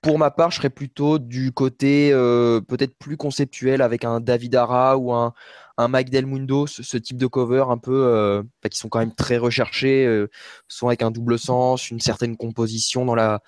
[0.00, 4.54] Pour ma part, je serais plutôt du côté euh, peut-être plus conceptuel avec un David
[4.54, 5.32] Ara ou un,
[5.76, 9.14] un Mike Del Mundo, ce, type de cover un peu bah, qui sont quand même
[9.14, 10.26] très recherchés,
[10.68, 13.42] sont avec un double sens, une certaine composition dans la,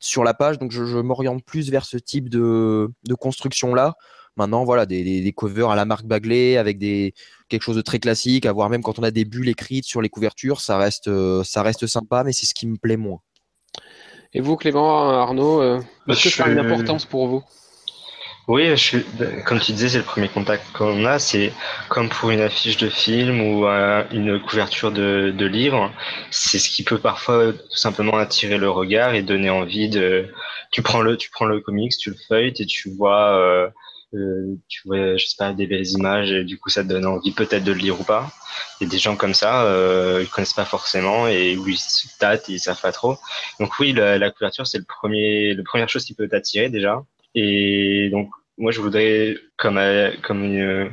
[0.00, 0.58] sur la page.
[0.58, 3.94] Donc je, m'oriente plus vers ce type de, de construction là.
[4.36, 7.12] Maintenant, voilà, des, des, covers à la marque Bagley avec des
[7.50, 10.00] quelque chose de très classique, à voir même quand on a des bulles écrites sur
[10.00, 13.20] les couvertures, ça reste, euh, ça reste sympa, mais c'est ce qui me plaît moins.
[14.32, 17.42] Et vous, Clément, Arnaud, euh, est-ce que ça a une importance pour vous?
[18.48, 18.98] Oui, je
[19.44, 21.20] comme tu disais, c'est le premier contact qu'on a.
[21.20, 21.52] C'est
[21.88, 25.92] comme pour une affiche de film ou euh, une couverture de, de livre.
[26.32, 30.28] C'est ce qui peut parfois tout simplement attirer le regard et donner envie de.
[30.72, 33.68] Tu prends le, tu prends le comics, tu le feuilles et tu vois euh,
[34.14, 37.06] euh, tu vois, je sais pas, des belles images et du coup ça te donne
[37.06, 38.30] envie peut-être de le lire ou pas.
[38.80, 41.78] Il y a des gens comme ça, euh, ils connaissent pas forcément et où ils
[41.78, 43.16] se tâtent ils savent pas trop.
[43.60, 47.02] Donc oui, la, couverture c'est le premier, la première chose qui peut t'attirer déjà.
[47.34, 50.90] Et donc moi je voudrais comme euh, comme une,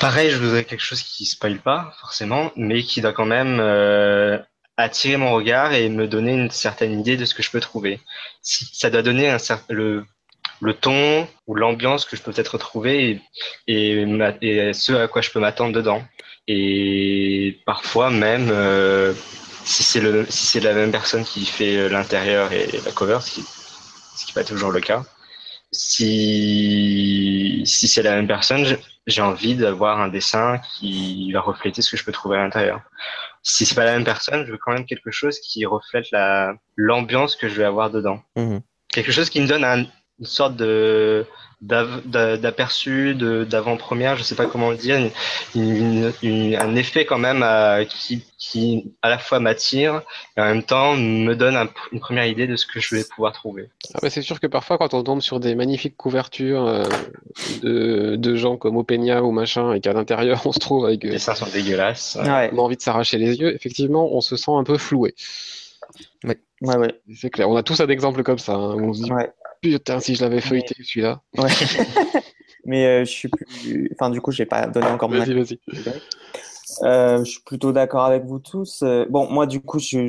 [0.00, 4.38] pareil, je voudrais quelque chose qui spoil pas forcément, mais qui doit quand même euh,
[4.76, 8.00] attirer mon regard et me donner une certaine idée de ce que je peux trouver.
[8.42, 9.38] Si, ça doit donner un
[9.68, 10.04] le
[10.60, 13.20] le ton ou l'ambiance que je peux peut-être retrouver
[13.66, 14.02] et,
[14.42, 16.02] et, ce à quoi je peux m'attendre dedans.
[16.48, 19.12] Et parfois même, euh,
[19.64, 23.32] si c'est le si c'est la même personne qui fait l'intérieur et la cover, ce
[23.32, 25.04] qui ce qui n'est pas toujours le cas.
[25.72, 28.64] Si si c'est la même personne,
[29.06, 32.80] j'ai envie d'avoir un dessin qui va refléter ce que je peux trouver à l'intérieur.
[33.42, 36.54] Si c'est pas la même personne, je veux quand même quelque chose qui reflète la
[36.76, 38.22] l'ambiance que je vais avoir dedans.
[38.36, 38.60] Mhm.
[38.88, 39.88] Quelque chose qui me donne
[40.18, 41.26] une sorte de
[41.62, 45.10] d'aperçu, d'avant-première, je sais pas comment le dire,
[45.56, 47.44] un effet quand même
[47.86, 50.02] qui, qui à la fois m'attire
[50.36, 51.56] et en même temps me donne
[51.92, 53.70] une première idée de ce que je vais pouvoir trouver.
[53.94, 56.84] Ah c'est sûr que parfois quand on tombe sur des magnifiques couvertures euh,
[57.62, 61.04] de, de, gens comme Openia ou machin et qu'à l'intérieur on se trouve avec...
[61.04, 62.18] Les dessins sont dégueulasses.
[62.20, 65.14] On a envie de s'arracher les yeux, effectivement on se sent un peu floué.
[66.22, 66.38] Ouais.
[66.62, 67.00] Ouais, ouais.
[67.14, 68.54] C'est clair, on a tous un exemple comme ça.
[68.54, 69.10] Hein, on se dit,
[69.62, 71.20] Putain, si je l'avais feuilleté celui-là.
[71.36, 71.50] Ouais.
[72.64, 73.90] Mais euh, je suis plus.
[73.92, 75.58] Enfin, du coup, je n'ai pas donné encore mon Vas-y, vas-y.
[76.82, 78.82] Euh, je suis plutôt d'accord avec vous tous.
[78.82, 80.08] Euh, bon, moi, du coup, j'ai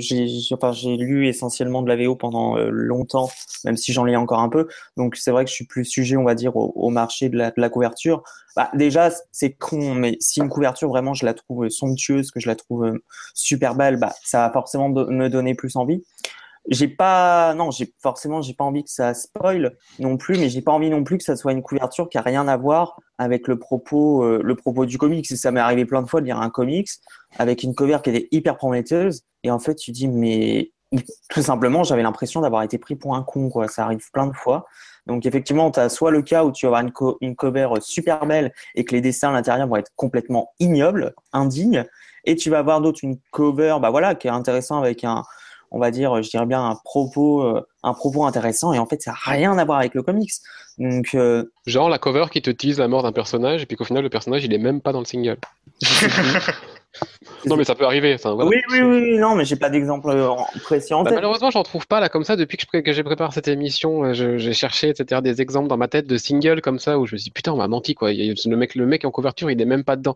[0.51, 3.29] enfin, lu essentiellement de la VO pendant euh, longtemps,
[3.63, 4.67] même si j'en lis encore un peu.
[4.97, 7.37] Donc, c'est vrai que je suis plus sujet, on va dire, au, au marché de
[7.37, 8.23] la, de la couverture.
[8.55, 12.47] Bah, déjà, c'est con, mais si une couverture vraiment, je la trouve somptueuse, que je
[12.47, 12.99] la trouve
[13.33, 16.03] super belle, bah, ça va forcément me donner plus envie
[16.67, 20.71] j'ai pas non forcément j'ai pas envie que ça spoil non plus mais j'ai pas
[20.71, 23.57] envie non plus que ça soit une couverture qui a rien à voir avec le
[23.57, 25.25] propos euh, le propos du comics.
[25.25, 26.89] Ça m'est arrivé plein de fois de lire un comics
[27.37, 30.71] avec une cover qui était hyper prometteuse et en fait tu dis mais
[31.29, 33.67] tout simplement j'avais l'impression d'avoir été pris pour un con quoi.
[33.67, 34.65] Ça arrive plein de fois.
[35.05, 38.25] Donc effectivement tu as soit le cas où tu vas avoir une, une cover super
[38.25, 41.85] belle et que les dessins à l'intérieur vont être complètement ignobles indignes
[42.25, 45.23] et tu vas avoir d'autres une cover bah voilà qui est intéressant avec un
[45.71, 49.01] on va dire, je dirais bien un propos, euh, un propos intéressant et en fait
[49.01, 50.31] ça n'a rien à voir avec le comics.
[50.77, 53.83] Donc euh, genre la cover qui te tease la mort d'un personnage et puis qu'au
[53.85, 55.37] final le personnage il est même pas dans le single.
[57.45, 58.17] non mais ça peut arriver.
[58.25, 60.29] oui, oui, oui, non mais j'ai pas d'exemple euh,
[60.63, 61.17] précis en bah, tête.
[61.17, 64.13] malheureusement j'en trouve pas là comme ça depuis que, j'ai préparé cette émission.
[64.13, 67.17] J'ai cherché etc des exemples dans ma tête de singles comme ça où je me
[67.17, 68.11] suis dit putain on m'a menti quoi.
[68.11, 70.15] Le mec, le mec en couverture il est même pas dedans.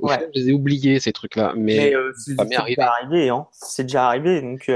[0.00, 1.52] Au je les ai oubliés ces trucs là.
[1.56, 3.28] Mais, c'est déjà arrivé.
[3.28, 3.46] Hein.
[3.52, 4.70] C'est déjà arrivé donc.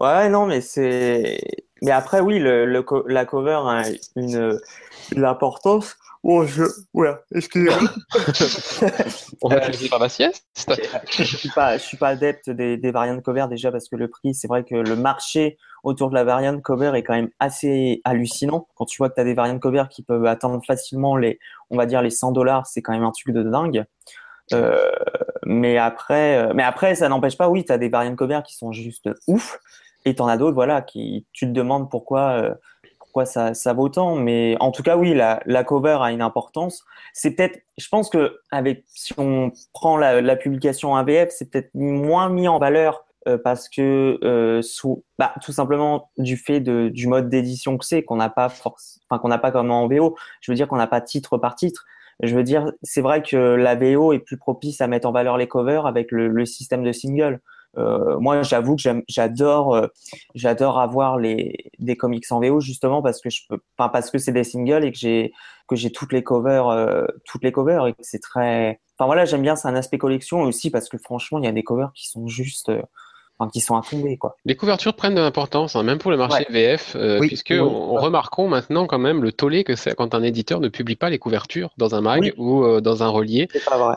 [0.00, 1.40] Ouais, non, mais c'est.
[1.82, 2.64] Mais après, oui, le,
[3.06, 3.82] la cover a
[4.16, 4.58] une,
[5.14, 5.96] une importance.
[6.28, 6.64] Oh, je.
[6.92, 7.78] Ouais, excusez-moi.
[9.42, 10.44] On va utiliser par ma sieste
[11.08, 14.08] Je suis pas, je suis pas adepte des, des variantes cover déjà parce que le
[14.08, 18.00] prix, c'est vrai que le marché autour de la variante cover est quand même assez
[18.02, 18.66] hallucinant.
[18.74, 21.38] Quand tu vois que tu as des variantes cover qui peuvent atteindre facilement les,
[21.70, 23.84] on va dire, les 100 dollars, c'est quand même un truc de dingue.
[24.52, 24.90] Euh,
[25.44, 27.48] mais après, euh, mais après, ça n'empêche pas.
[27.48, 29.60] Oui, tu as des variantes cover qui sont juste ouf.
[30.04, 32.54] Et t'en as d'autres, voilà, qui tu te demandes pourquoi, euh,
[33.24, 34.16] ça, vaut autant.
[34.16, 36.84] Mais en tout cas, oui, la, cover a une importance.
[37.12, 41.70] C'est peut-être, je pense que avec, si on prend la, la publication AVF, c'est peut-être
[41.74, 47.06] moins mis en valeur euh, parce que euh, sous, bah, tout simplement du fait du
[47.08, 50.16] mode d'édition que c'est, qu'on n'a pas force, enfin qu'on n'a pas comme en VO.
[50.40, 51.84] Je veux dire qu'on n'a pas titre par titre.
[52.22, 55.36] Je veux dire, c'est vrai que la VO est plus propice à mettre en valeur
[55.36, 57.40] les covers avec le, le système de single.
[57.78, 59.86] Euh, moi, j'avoue que j'adore, euh,
[60.34, 64.18] j'adore avoir les des comics en VO justement parce que je peux, enfin parce que
[64.18, 65.32] c'est des singles et que j'ai
[65.68, 69.24] que j'ai toutes les covers, euh, toutes les covers et que c'est très, enfin voilà,
[69.24, 71.92] j'aime bien, c'est un aspect collection aussi parce que franchement, il y a des covers
[71.94, 72.70] qui sont juste
[73.52, 74.16] qui sont à tomber.
[74.16, 74.36] Quoi.
[74.46, 78.48] Les couvertures prennent de l'importance, hein, même pour le marché VF, euh, puisque on, remarquons
[78.48, 81.70] maintenant quand même le tollé que c'est quand un éditeur ne publie pas les couvertures
[81.76, 83.48] dans un mag ou euh, dans un relié.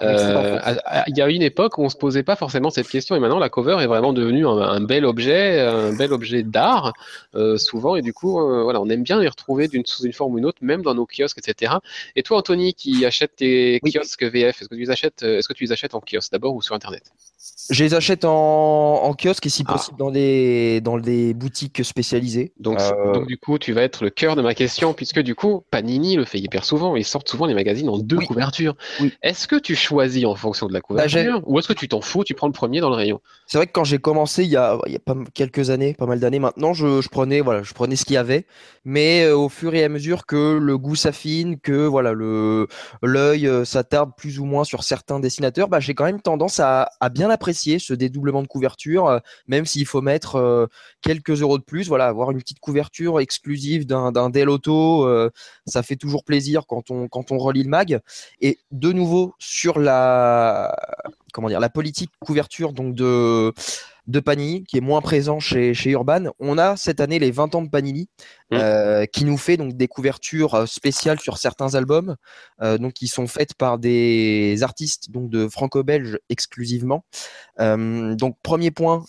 [0.01, 0.59] Euh,
[1.07, 3.39] il y a une époque où on se posait pas forcément cette question, et maintenant
[3.39, 6.93] la cover est vraiment devenue un, bel objet, un bel objet d'art,
[7.57, 8.33] souvent, et du coup,
[8.63, 10.95] voilà, on aime bien les retrouver d'une sous une forme ou une autre, même dans
[10.95, 11.75] nos kiosques, etc.
[12.15, 15.53] Et toi, Anthony, qui achète tes kiosques VF, est-ce que tu les achètes, est-ce que
[15.53, 17.03] tu les achètes en kiosque d'abord ou sur Internet?
[17.69, 19.73] Je les achète en, en kiosque kiosque et si ah.
[19.73, 22.53] possible dans des dans des boutiques spécialisées.
[22.59, 25.35] Donc, euh, donc du coup, tu vas être le cœur de ma question puisque du
[25.35, 26.95] coup, Panini le fait hyper souvent.
[26.95, 28.75] Ils sortent souvent les magazines en deux couvertures.
[29.21, 32.01] Est-ce que tu choisis en fonction de la bah, couverture ou est-ce que tu t'en
[32.01, 33.21] fous, tu prends le premier dans le rayon?
[33.47, 35.93] C'est vrai que quand j'ai commencé il y a, il y a pas quelques années,
[35.93, 38.45] pas mal d'années maintenant, je, je, prenais voilà, je prenais ce qu'il y avait,
[38.85, 42.67] mais euh, au fur et à mesure que le goût s'affine, que voilà le
[43.01, 46.89] l'œil euh, s'attarde plus ou moins sur certains dessinateurs, bah, j'ai quand même tendance à,
[46.99, 50.67] à bien apprécier ce dédoublement de couverture même s'il faut mettre euh,
[51.01, 51.87] quelques euros de plus.
[51.87, 55.29] Voilà, avoir une petite couverture exclusive d'un Dell Auto, euh,
[55.65, 57.99] ça fait toujours plaisir quand on quand on relit le mag.
[58.41, 60.75] Et de nouveau sur la
[61.33, 63.53] comment dire la politique couverture donc de
[64.09, 66.25] de Panini, qui est moins présent chez, chez Urban.
[66.39, 68.09] On a cette année les 20 ans de Panini,
[68.51, 68.55] Mm.
[68.55, 72.15] euh, qui nous fait donc des couvertures euh, spéciales sur certains albums,
[72.63, 77.05] euh, donc qui sont faites par des artistes donc de franco-belge exclusivement.
[77.59, 79.05] Euh, donc premier point,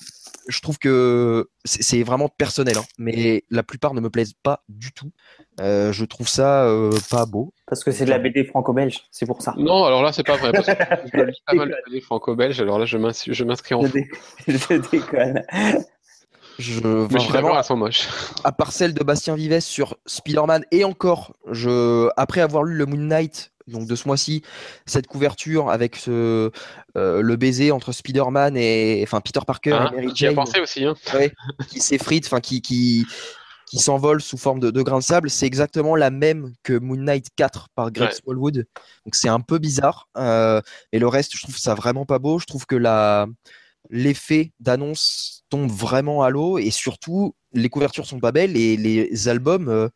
[0.51, 4.93] je trouve que c'est vraiment personnel, hein, mais la plupart ne me plaisent pas du
[4.93, 5.11] tout.
[5.61, 7.53] Euh, je trouve ça euh, pas beau.
[7.67, 9.55] Parce que c'est de la BD franco-belge, c'est pour ça.
[9.59, 10.53] Non, alors là, c'est pas vrai.
[10.53, 10.73] Parce que
[11.15, 14.09] je lis pas mal de franco-belge, alors là, je m'ins- je m'inscris en Je, dé-
[14.49, 15.43] je déconne.
[16.59, 18.09] Je, Mais enfin, je suis vraiment, elles sont moches.
[18.45, 22.85] à part celle de Bastien Vives sur Spider-Man et encore, je, après avoir lu le
[22.87, 24.43] Moon Knight donc de ce mois-ci,
[24.87, 26.51] cette couverture avec ce,
[26.97, 30.61] euh, le baiser entre Spider-Man et enfin Peter Parker et Mary J'y ai Jane pensé
[30.61, 30.85] aussi.
[30.85, 30.95] Hein.
[31.15, 31.33] ouais,
[31.69, 33.07] qui s'effrite, enfin qui qui
[33.71, 36.97] qui s'envole sous forme de, de grains de sable, c'est exactement la même que Moon
[36.97, 38.15] Knight 4 par Greg Ouais.
[38.15, 38.67] Smallwood.
[39.05, 40.09] Donc c'est un peu bizarre.
[40.19, 40.61] Euh,
[40.91, 42.41] et le reste, je trouve ça vraiment pas beau.
[42.41, 43.29] Je trouve que la
[43.89, 49.29] l'effet d'annonce tombe vraiment à l'eau et surtout les couvertures sont pas belles et les
[49.29, 49.89] albums euh,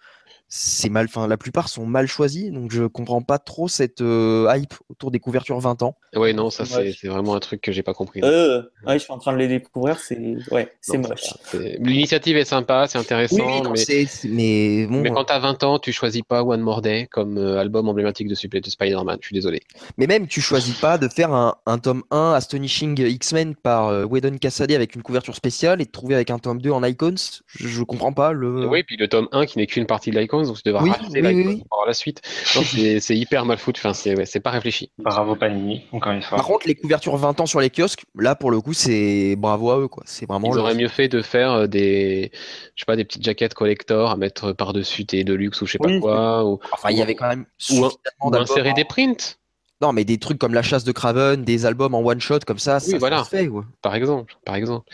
[0.48, 4.46] c'est mal enfin la plupart sont mal choisis donc je comprends pas trop cette euh,
[4.54, 7.72] hype autour des couvertures 20 ans Ouais, non, ça, c'est c'est vraiment un truc que
[7.72, 8.20] j'ai pas compris.
[8.22, 11.22] Euh, ouais, je suis en train de les découvrir, c'est ouais, c'est Non, moche.
[11.22, 15.10] ça, c'est- L'initiative est sympa, c'est intéressant, oui, oui, non, mais, c'est- mais bon mais
[15.10, 18.58] quand t'as 20 ans, tu choisis pas One More Day comme euh, album emblématique de,
[18.60, 19.18] de Spider-Man.
[19.22, 19.60] Je suis désolé.
[19.98, 24.04] Mais même, tu choisis pas de faire un, un tome 1 Astonishing X-Men par euh,
[24.04, 27.14] Whedon Cassaday avec une couverture spéciale et de trouver avec un tome 2 en Icons.
[27.48, 28.68] Je, je comprends pas le.
[28.68, 30.90] Oui, puis le tome 1 qui n'est qu'une partie de l'Icons, donc tu devras Oui,
[30.90, 31.64] racheter oui, oui, l'Icons oui.
[31.68, 32.20] pour avoir la suite.
[33.00, 34.90] C'est hyper mal foutu, enfin, c'est ouais, pas réfléchi.
[34.98, 36.36] Bravo Panini, encore une fois.
[36.38, 39.70] Par contre, les couvertures 20 ans sur les kiosques, là pour le coup, c'est bravo
[39.70, 40.02] à eux quoi.
[40.06, 40.52] C'est vraiment.
[40.52, 42.30] Ils auraient mieux fait de faire euh, des,
[42.74, 45.78] je sais pas, des petites jaquettes collector à mettre par-dessus tes Deluxe ou je sais
[45.78, 47.88] pas quoi, ou, Enfin, il y avait quand même Ou
[48.34, 49.38] insérer des prints,
[49.84, 52.58] Non, mais des trucs comme la chasse de Craven, des albums en one shot comme
[52.58, 53.22] ça, ça, ça voilà.
[53.22, 53.48] se fait.
[53.48, 53.62] Ouais.
[53.82, 54.88] par exemple, par exemple.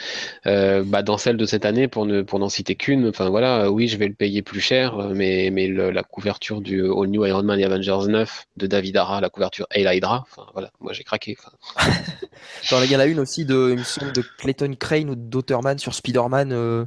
[0.47, 3.67] Euh, bah, dans celle de cette année, pour ne, pour n'en citer qu'une, enfin voilà,
[3.67, 6.83] euh, oui, je vais le payer plus cher, euh, mais, mais le- la couverture du
[6.83, 10.47] All New Iron Man et Avengers 9 de David Ara, la couverture Hail Hydra, enfin
[10.55, 11.37] voilà, moi j'ai craqué.
[12.73, 15.95] il y en a une aussi de, me semble, de Clayton Crane ou d'Otterman sur
[15.95, 16.85] Spider-Man euh,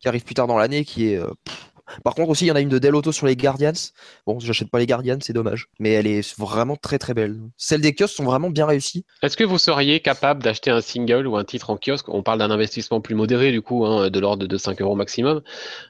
[0.00, 1.18] qui arrive plus tard dans l'année, qui est.
[1.18, 1.70] euh, pff.
[2.02, 3.72] Par contre aussi, il y en a une de Del Auto sur les Guardians.
[4.26, 7.40] Bon, j'achète pas les Guardians, c'est dommage, mais elle est vraiment très très belle.
[7.56, 9.04] Celles des kiosques sont vraiment bien réussies.
[9.22, 12.08] Est-ce que vous seriez capable d'acheter un single ou un titre en kiosque?
[12.08, 15.42] On parle d'un investissement plus modéré, du coup, hein, de l'ordre de 5 euros maximum.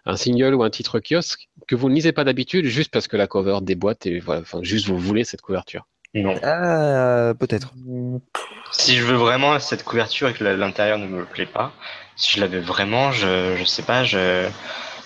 [0.07, 3.17] Un single ou un titre kiosque que vous ne lisez pas d'habitude, juste parce que
[3.17, 5.87] la cover déboîte et voilà, enfin, juste vous voulez cette couverture?
[6.15, 6.35] Non.
[6.43, 7.73] Ah, peut-être.
[8.71, 11.73] Si je veux vraiment cette couverture et que l'intérieur ne me plaît pas,
[12.17, 14.49] si je l'avais vraiment, je, je sais pas, je,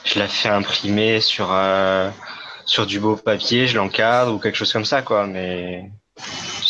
[0.08, 2.10] je la fais imprimer sur, euh,
[2.64, 5.26] sur du beau papier, je l'encadre ou quelque chose comme ça, quoi.
[5.26, 5.90] Mais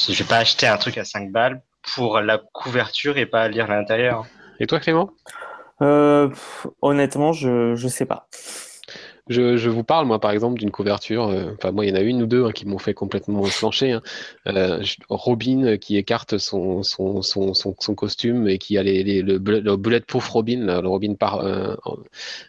[0.08, 1.62] je vais pas acheter un truc à 5 balles
[1.94, 4.26] pour la couverture et pas lire l'intérieur.
[4.60, 5.10] Et toi, Clément?
[5.82, 8.26] Euh, pff, honnêtement, je je sais pas.
[9.28, 11.28] Je, je vous parle, moi, par exemple, d'une couverture.
[11.28, 13.42] euh, Enfin, moi, il y en a une ou deux hein, qui m'ont fait complètement
[13.44, 13.92] flancher.
[13.92, 14.02] hein.
[14.46, 19.02] Euh, Robin euh, qui écarte son, son, son, son, son costume et qui a les,
[19.04, 21.74] les- le, bullet- le bulletproof Robin, là, le Robin par, euh,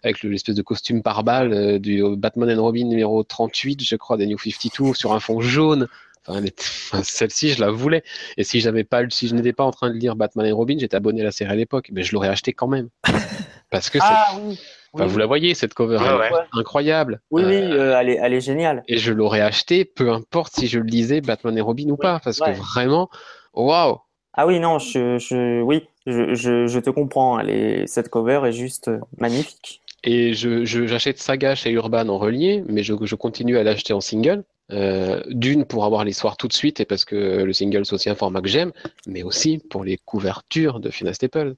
[0.04, 4.18] avec le- l'espèce de costume par balle du Batman and Robin numéro 38, je crois,
[4.18, 5.88] des New 52, sur un fond jaune.
[6.28, 8.04] Enfin, celle-ci, je la voulais.
[8.38, 10.76] Et si j'avais pas, si je n'étais pas en train de lire Batman et Robin,
[10.78, 12.90] j'étais abonné à la série à l'époque, mais je l'aurais acheté quand même.
[13.72, 14.60] Parce que Ah oui.
[14.94, 16.46] Enfin, Oui, vous la voyez, cette cover, Ouais, elle est ouais.
[16.54, 17.22] incroyable.
[17.32, 18.84] oui, oui, Euh, euh, elle est elle est géniale.
[18.88, 22.20] et je l'aurais acheté, peu importe si je le lisais Batman et Robin ou pas,
[22.24, 23.10] parce que vraiment,
[23.54, 24.00] waouh!
[24.34, 27.40] Ah oui, non, je je oui, je je, je te comprends.
[27.40, 29.82] Elle est cette cover est juste euh, magnifique.
[30.04, 33.94] Et je, je- j'achète Saga chez Urban en relié, mais je, je continue à l'acheter
[33.94, 34.44] en single.
[34.72, 38.08] Euh, d'une pour avoir l'histoire tout de suite et parce que le single c'est aussi
[38.08, 38.72] un format que j'aime,
[39.08, 41.56] mais aussi pour les couvertures de Fiona Staple.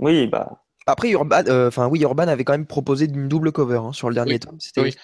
[0.00, 3.76] Oui, bah Après, Urban, euh, enfin oui, Urban avait quand même proposé une double cover
[3.76, 4.56] hein, sur le dernier Oui, tome.
[4.58, 4.94] C'était oui.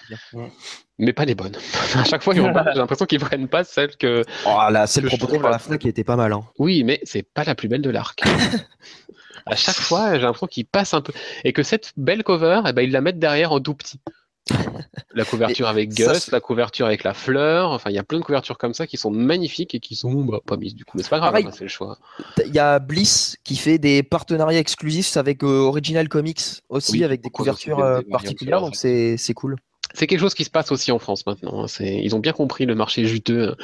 [0.97, 1.55] Mais pas les bonnes.
[1.95, 4.23] à chaque fois, Urban, j'ai l'impression qu'ils prennent pas celle que.
[4.47, 5.59] Oh, la celle proposée par la.
[5.59, 6.33] Fnac, elle était pas mal.
[6.33, 6.43] Hein.
[6.57, 8.19] Oui, mais c'est pas la plus belle de l'arc.
[9.45, 11.13] à chaque fois, j'ai l'impression qu'ils passent un peu.
[11.43, 13.99] Et que cette belle cover, eh ben, ils la mettent derrière en tout petit.
[15.13, 18.23] La couverture avec Gus, la couverture avec la fleur, enfin il y a plein de
[18.23, 21.03] couvertures comme ça qui sont magnifiques et qui sont bah, pas mises du coup, mais
[21.03, 21.97] c'est pas grave, c'est le choix.
[22.45, 27.03] Il y a Bliss qui fait des partenariats exclusifs avec euh, Original Comics aussi, Oui,
[27.03, 29.55] avec des couvertures des- euh, variantes particulières, donc c'est cool.
[29.93, 31.63] C'est quelque chose qui se passe aussi en France maintenant.
[31.63, 31.67] hein.
[31.79, 33.55] Ils ont bien compris le marché juteux hein,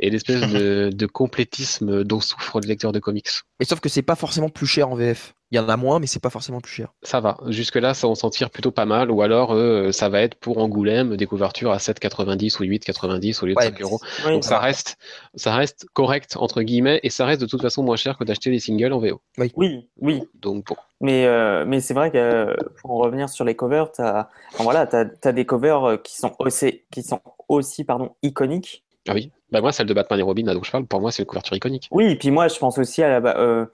[0.00, 3.28] et l'espèce de, de complétisme dont souffrent les lecteurs de comics.
[3.60, 5.34] Mais sauf que c'est pas forcément plus cher en VF.
[5.50, 6.88] Il y en a moins, mais c'est pas forcément plus cher.
[7.02, 7.38] Ça va.
[7.46, 9.10] Jusque-là, ça, on s'en tire plutôt pas mal.
[9.10, 13.46] Ou alors, euh, ça va être pour Angoulême des couvertures à 7,90 ou 8,90 au
[13.46, 14.00] lieu de Ouais, 5 mais euros.
[14.24, 14.98] Donc ça reste,
[15.34, 18.50] ça reste correct entre guillemets et ça reste de toute façon moins cher que d'acheter
[18.50, 19.20] des singles en VO.
[19.56, 20.22] oui, oui.
[20.34, 20.76] Donc bon.
[21.00, 24.64] Mais, euh, mais c'est vrai que euh, pour en revenir sur les covers, t'as, enfin,
[24.64, 28.84] voilà, t'as, t'as des covers euh, qui sont aussi, qui sont aussi pardon, iconiques.
[29.08, 29.30] Ah oui.
[29.50, 31.26] Bah moi, celle de Batman et Robin là dont je parle, pour moi, c'est une
[31.26, 31.88] couverture iconique.
[31.90, 33.64] Oui, et puis moi, je pense aussi à la, euh,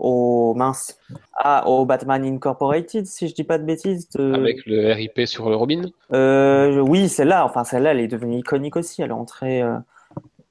[0.00, 0.98] au mince,
[1.38, 4.08] ah, au Batman Incorporated, si je dis pas de bêtises.
[4.10, 5.82] de- Avec le RIP sur le Robin?
[6.12, 9.02] Euh, oui, celle-là, enfin celle-là, elle est devenue iconique aussi.
[9.02, 9.62] Elle est entrée.
[9.62, 9.76] euh,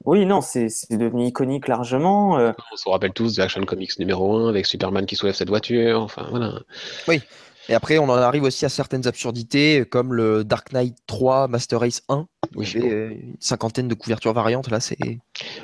[0.06, 2.38] Oui, non, c'est c'est devenu iconique largement.
[2.38, 5.50] euh, On se rappelle tous de Action Comics numéro 1 avec Superman qui soulève cette
[5.50, 6.00] voiture.
[6.00, 6.52] Enfin voilà.
[7.70, 11.78] Et après, on en arrive aussi à certaines absurdités, comme le Dark Knight 3 Master
[11.78, 12.26] Race 1.
[12.56, 12.68] Oui.
[12.74, 14.68] Il y avait, euh, une cinquantaine de couvertures variantes.
[14.72, 14.96] Là, c'est.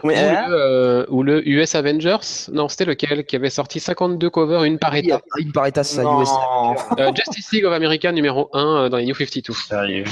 [0.05, 0.13] Ou, euh,
[0.47, 2.19] le, euh, ou le US Avengers.
[2.53, 5.21] Non, c'était lequel Qui avait sorti 52 covers, une par état.
[5.37, 6.03] Une par état, ça.
[6.05, 6.29] US.
[7.01, 9.53] Euh, Justice League of America numéro 1 euh, dans les New 52.
[9.53, 10.05] Sérieux.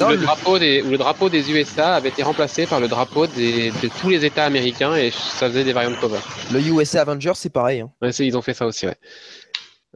[0.00, 2.88] Non, le, le- drapeau des, où le drapeau des USA avait été remplacé par le
[2.88, 6.20] drapeau des, de tous les États américains et ça faisait des variantes de cover.
[6.54, 7.82] Le USA Avengers, c'est pareil.
[7.82, 7.90] hein.
[8.00, 8.96] Ouais, ils ont fait ça aussi, ouais.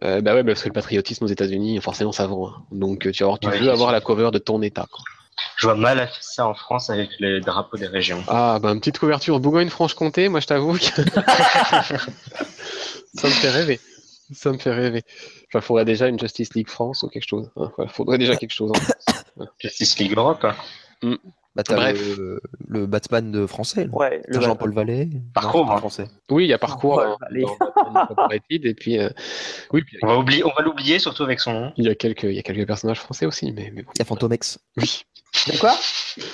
[0.05, 2.49] Euh, bah ouais, parce que le patriotisme aux États-Unis, forcément, ça vend.
[2.49, 2.63] hein.
[2.71, 3.93] Donc, euh, tu, avoir, tu Ouais, veux avoir sûr.
[3.93, 4.87] la cover de ton État.
[4.91, 5.03] Quoi.
[5.57, 8.23] Je vois mal ça en France avec les drapeaux des régions.
[8.29, 10.85] Ah, bah, une petite couverture Bourgogne-Franche-Comté, moi, je t'avoue que
[13.15, 13.81] ça me fait rêver.
[14.33, 15.03] Ça me fait rêver.
[15.49, 17.51] Enfin, faudrait déjà une Justice League France ou quelque chose.
[17.57, 17.73] hein.
[17.89, 18.73] Faudrait déjà quelque chose.
[19.39, 19.47] hein.
[19.59, 20.45] Justice League Europe.
[21.03, 21.17] hein.
[21.57, 22.17] Bah, Bref.
[22.19, 23.85] le, le Batman de français.
[23.87, 23.91] là.
[23.93, 25.09] ouais, le Jean-Paul Vallée.
[25.35, 25.79] Parcours, Non, hein.
[25.79, 26.09] français.
[26.31, 29.09] Oui, il y a parcours Ouais, dans, et puis, euh,
[29.73, 31.73] oui, puis On va oublier, on va l'oublier surtout avec son nom.
[31.77, 33.91] il y a quelques, il y a quelques personnages français aussi, mais, mais bon.
[33.97, 34.59] Il y a Fantomex.
[34.77, 35.03] Oui.
[35.53, 35.73] De quoi?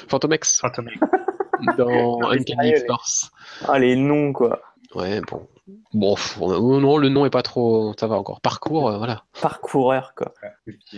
[0.08, 1.00] Fantomex Fantomique.
[1.78, 3.30] dans Uncanny X-Force.
[3.66, 4.60] Ah, les noms, quoi.
[4.94, 5.48] Ouais, bon.
[5.94, 7.94] Bon, pff, on a- oh non, le nom est pas trop.
[7.98, 8.40] Ça va encore.
[8.42, 9.24] Parcours, euh, voilà.
[9.40, 10.34] Parcoureur, quoi.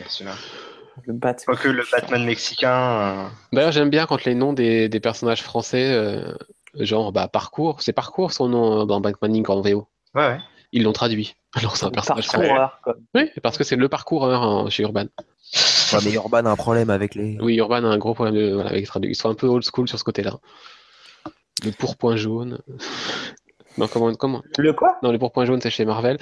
[0.09, 0.35] Celui-là.
[1.05, 1.35] Le Bat.
[1.47, 2.71] Quoique le Batman mexicain.
[2.81, 6.33] euh, D'ailleurs, j'aime bien quand les noms des, des personnages français, euh,
[6.75, 9.49] genre, bah, Parcours, c'est Parcours son nom euh, dans Batman Inc.
[9.51, 9.89] en VO.
[10.15, 10.39] Ouais, ouais.
[10.73, 11.37] Ils l'ont traduit.
[11.55, 12.49] Alors, c'est un personnage français.
[12.49, 12.95] Parcoureur, quoi.
[13.15, 15.07] Oui, parce que c'est le parcoureur hein, chez Urban.
[15.93, 17.39] Ouais, mais Urban a un problème avec les.
[17.41, 19.13] Oui, Urban a un gros problème de, voilà, avec les traductions.
[19.13, 20.33] Ils sont un peu old school sur ce côté-là.
[21.65, 22.59] Le pourpoint jaune.
[23.79, 24.43] Non, comment, comment?
[24.57, 24.97] Le quoi?
[25.03, 26.17] Non, le pourpoint jaune, c'est chez Marvel.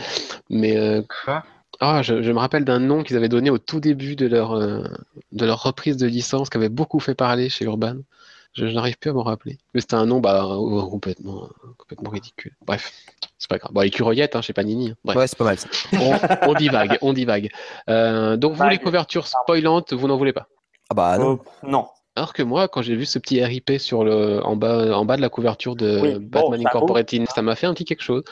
[0.50, 1.44] Mais euh, Quoi?
[1.80, 4.52] Ah, je, je me rappelle d'un nom qu'ils avaient donné au tout début de leur,
[4.52, 4.84] euh,
[5.32, 7.96] de leur reprise de licence qui avait beaucoup fait parler chez Urban.
[8.52, 9.58] Je, je n'arrive plus à m'en rappeler.
[9.74, 12.52] Mais c'était un nom bah, euh, complètement, complètement ridicule.
[12.64, 12.92] Bref,
[13.38, 13.72] c'est pas grave.
[13.72, 14.90] Bon, écureuillette hein, chez Panini.
[14.90, 14.94] hein.
[15.04, 15.68] Bref, Ouais, c'est pas mal ça.
[15.92, 17.50] on, on divague, on divague.
[17.90, 18.70] Euh, donc, vous, Vague.
[18.72, 20.46] les couvertures spoilantes, vous n'en voulez pas?
[20.90, 21.40] Ah bah non.
[21.64, 21.88] Euh, Non.
[22.16, 25.16] Alors que moi, quand j'ai vu ce petit RIP sur le, en, bas, en bas
[25.16, 28.22] de la couverture de Oui, bon, Batman Incorporated, ça m'a fait un petit quelque chose.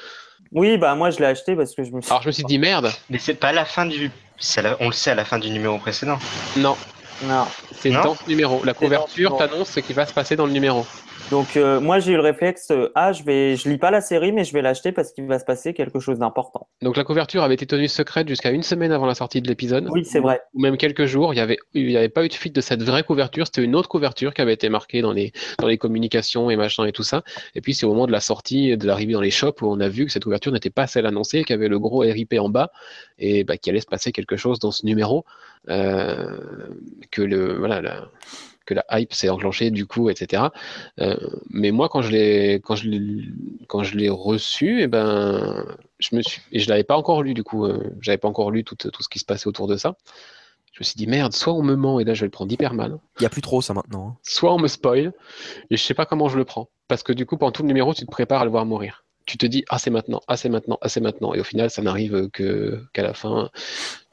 [0.52, 2.10] Oui, bah moi je l'ai acheté parce que je me suis.
[2.10, 4.10] Alors je me suis dit merde, Mais c'est pas la fin du.
[4.56, 6.18] la- On le sait à la fin du numéro précédent.
[6.56, 6.76] non,
[7.24, 7.46] Non.
[7.80, 8.62] c'est Non dans ce numéro.
[8.64, 10.86] La couverture t'annonce ce qui va se passer dans le numéro.
[11.32, 14.02] Donc euh, moi j'ai eu le réflexe, euh, ah je vais, je lis pas la
[14.02, 16.68] série mais je vais l'acheter parce qu'il va se passer quelque chose d'important.
[16.82, 19.88] Donc la couverture avait été tenue secrète jusqu'à une semaine avant la sortie de l'épisode.
[19.90, 20.42] Oui c'est vrai.
[20.52, 21.32] Ou même quelques jours.
[21.32, 23.46] Il n'y avait, il y avait pas eu de fuite de cette vraie couverture.
[23.46, 26.84] C'était une autre couverture qui avait été marquée dans les, dans les communications et machin
[26.84, 27.22] et tout ça.
[27.54, 29.80] Et puis c'est au moment de la sortie, de l'arrivée dans les shops où on
[29.80, 32.34] a vu que cette couverture n'était pas celle annoncée, qu'il y avait le gros RIP
[32.38, 32.72] en bas
[33.18, 35.24] et bah, qu'il allait se passer quelque chose dans ce numéro.
[35.70, 36.36] Euh,
[37.10, 38.08] que le, voilà, la,
[38.66, 40.44] que la hype s'est enclenchée du coup, etc.
[41.00, 41.16] Euh,
[41.50, 43.24] mais moi, quand je l'ai, quand je l'ai,
[43.68, 45.64] quand je l'ai reçu, et ben,
[45.98, 48.50] je me suis, et je l'avais pas encore lu du coup, euh, j'avais pas encore
[48.50, 49.96] lu tout, tout ce qui se passait autour de ça.
[50.72, 52.50] Je me suis dit merde, soit on me ment et là je vais le prendre
[52.50, 54.08] hyper mal, Il y a plus trop ça maintenant.
[54.08, 54.16] hein.
[54.22, 55.12] soit on me spoil
[55.70, 57.68] et je sais pas comment je le prends, parce que du coup pendant tout le
[57.68, 59.04] numéro tu te prépares à le voir mourir.
[59.26, 61.68] Tu te dis ah c'est maintenant, ah c'est maintenant, ah c'est maintenant, et au final
[61.68, 63.50] ça n'arrive que qu'à la fin,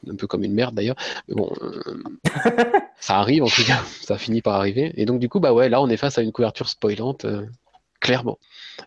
[0.08, 0.98] un peu comme une merde d'ailleurs.
[1.30, 2.04] Mais bon, euh,
[3.00, 4.94] ça arrive en tout cas, ça finit par arriver.
[4.96, 7.46] Et donc du coup bah ouais là on est face à une couverture spoilante, euh,
[8.00, 8.40] clairement.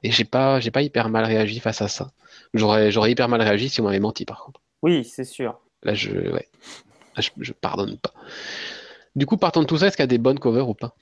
[0.02, 2.10] Et j'ai pas j'ai pas hyper mal réagi face à ça.
[2.54, 4.60] J'aurais j'aurais hyper mal réagi si on m'avait menti par contre.
[4.82, 5.58] Oui c'est sûr.
[5.82, 6.48] Là, je, ouais.
[7.16, 8.12] Là, je, je pardonne pas.
[9.16, 10.94] Du coup, partant de tout ça, est-ce qu'il y a des bonnes covers ou pas?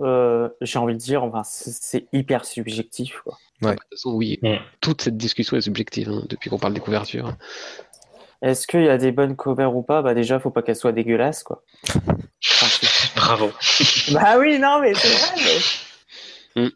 [0.00, 3.36] Euh, j'ai envie de dire, enfin c'est hyper subjectif quoi.
[3.60, 4.38] De toute façon, oui.
[4.42, 4.54] Mm.
[4.80, 7.36] Toute cette discussion est subjective hein, depuis qu'on parle des couvertures.
[8.40, 10.00] Est-ce qu'il y a des bonnes covers ou pas?
[10.02, 11.62] Bah déjà faut pas qu'elles soient dégueulasses quoi.
[13.16, 13.50] Bravo.
[14.12, 15.42] bah oui non mais c'est vrai.
[15.44, 15.60] mais-
[16.56, 16.70] Mm.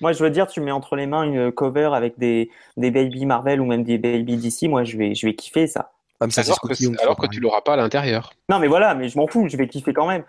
[0.00, 3.26] Moi je veux dire tu mets entre les mains une cover avec des, des baby
[3.26, 5.90] Marvel ou même des baby DC, moi je vais je vais kiffer ça.
[6.20, 8.32] Ah, mais ça, c'est Alors que, alors que tu l'auras pas à l'intérieur.
[8.48, 10.24] Non mais voilà mais je m'en fous, je vais kiffer quand même.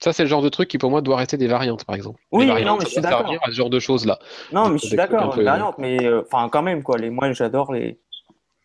[0.00, 2.18] Ça, c'est le genre de truc qui, pour moi, doit rester des variantes, par exemple.
[2.32, 3.20] Oui, variantes, non, mais je suis d'accord.
[3.20, 4.18] servir à ce genre de choses-là.
[4.52, 6.98] Non, mais je suis d'accord, un peu- une variante, mais euh, enfin quand même quoi.
[6.98, 8.00] Les, moi, j'adore les,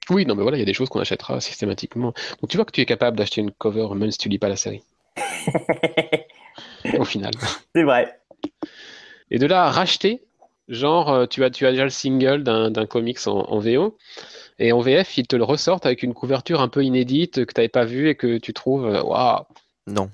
[0.09, 2.13] Oui, non, mais voilà, il y a des choses qu'on achètera systématiquement.
[2.41, 4.49] Donc tu vois que tu es capable d'acheter une cover même si tu lis pas
[4.49, 4.81] la série.
[6.97, 7.31] Au final.
[7.75, 8.19] C'est vrai.
[9.31, 10.21] Et de là à racheter,
[10.69, 13.97] genre euh, tu as, tu as déjà le single d'un d'un comics en, en VO,
[14.59, 17.59] et en VF, ils te le ressortent avec une couverture un peu inédite que tu
[17.59, 19.43] n'avais pas vue et que tu trouves, euh, waouh,
[19.85, 20.09] Non.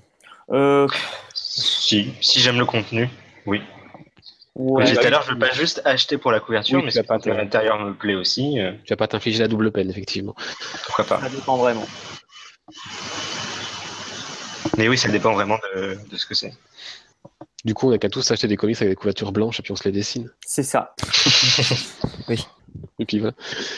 [0.49, 0.87] Euh,
[1.33, 3.07] Si, si j'aime le contenu,
[3.45, 3.61] oui.
[4.55, 4.73] Ouais.
[4.73, 6.81] Comme j'ai dit tout à bah, l'heure, je veux pas juste acheter pour la couverture,
[6.83, 9.89] Oui, mais à l'intérieur me plaît aussi, euh, tu vas pas t'infliger la double peine,
[9.89, 10.35] effectivement.
[10.85, 11.21] pourquoi pas.
[11.21, 11.85] Ça dépend vraiment.
[14.77, 16.53] Mais oui, ça dépend vraiment de, de ce que c'est.
[17.65, 19.71] Du coup, on a qu'à tous acheter des comics avec des couvertures blanches et puis
[19.71, 20.29] on se les dessine.
[20.45, 20.95] C'est ça.
[22.99, 23.33] Et puis voilà.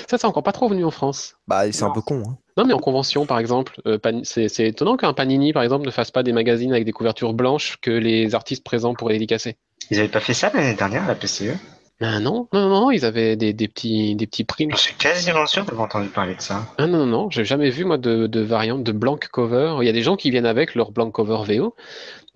[0.10, 1.36] Ça, c'est encore pas trop venu en France.
[1.48, 2.24] Bah, c'est un peu con.
[2.28, 2.38] Hein.
[2.58, 6.12] Non, mais en convention, par exemple, euh, c'est étonnant qu'un Panini, par exemple, ne fasse
[6.12, 9.58] pas des magazines avec des couvertures blanches que les artistes présents pourraient dédicacer.
[9.92, 11.58] Ils avaient pas fait ça l'année dernière la PCE
[12.02, 14.72] Ah non, non, non, ils avaient des, des petits, des petits primes.
[14.72, 16.68] Je suis quasiment sûr d'avoir entendu parler de ça.
[16.78, 19.78] Ah non, non, non, j'ai jamais vu moi de, de variante de blank cover.
[19.80, 21.74] Il y a des gens qui viennent avec leur blank cover VO,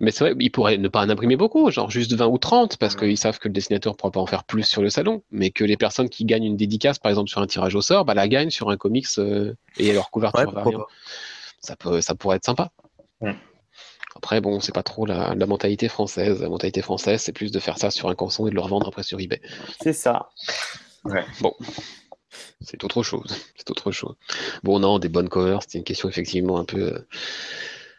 [0.00, 2.78] mais c'est vrai, ils pourraient ne pas en imprimer beaucoup, genre juste 20 ou 30,
[2.78, 5.22] parce qu'ils savent que le dessinateur ne pourra pas en faire plus sur le salon,
[5.30, 8.06] mais que les personnes qui gagnent une dédicace, par exemple sur un tirage au sort,
[8.06, 10.84] bah, la gagnent sur un comics euh, et leur Ouais, couverture pourquoi variante.
[11.60, 12.70] Ça, peut, ça pourrait être sympa.
[13.20, 13.32] Mm.
[14.20, 16.42] Après, bon, c'est pas trop la, la mentalité française.
[16.42, 18.86] La mentalité française, c'est plus de faire ça sur un canson et de le revendre
[18.86, 19.40] après sur eBay.
[19.80, 20.28] C'est ça.
[22.60, 23.34] C'est autre chose.
[23.56, 24.14] C'est autre chose.
[24.62, 27.08] Bon, non, des bonnes covers, c'était une question effectivement un peu, euh,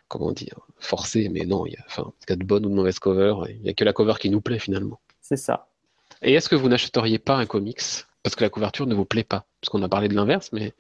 [0.09, 2.69] comment dire, forcée, mais non, il y a, enfin, il y a de bonnes ou
[2.69, 4.99] de mauvaises covers, il n'y a que la cover qui nous plaît finalement.
[5.21, 5.69] C'est ça.
[6.21, 7.81] Et est-ce que vous n'achèteriez pas un comics?
[8.21, 10.73] Parce que la couverture ne vous plaît pas Parce qu'on a parlé de l'inverse, mais.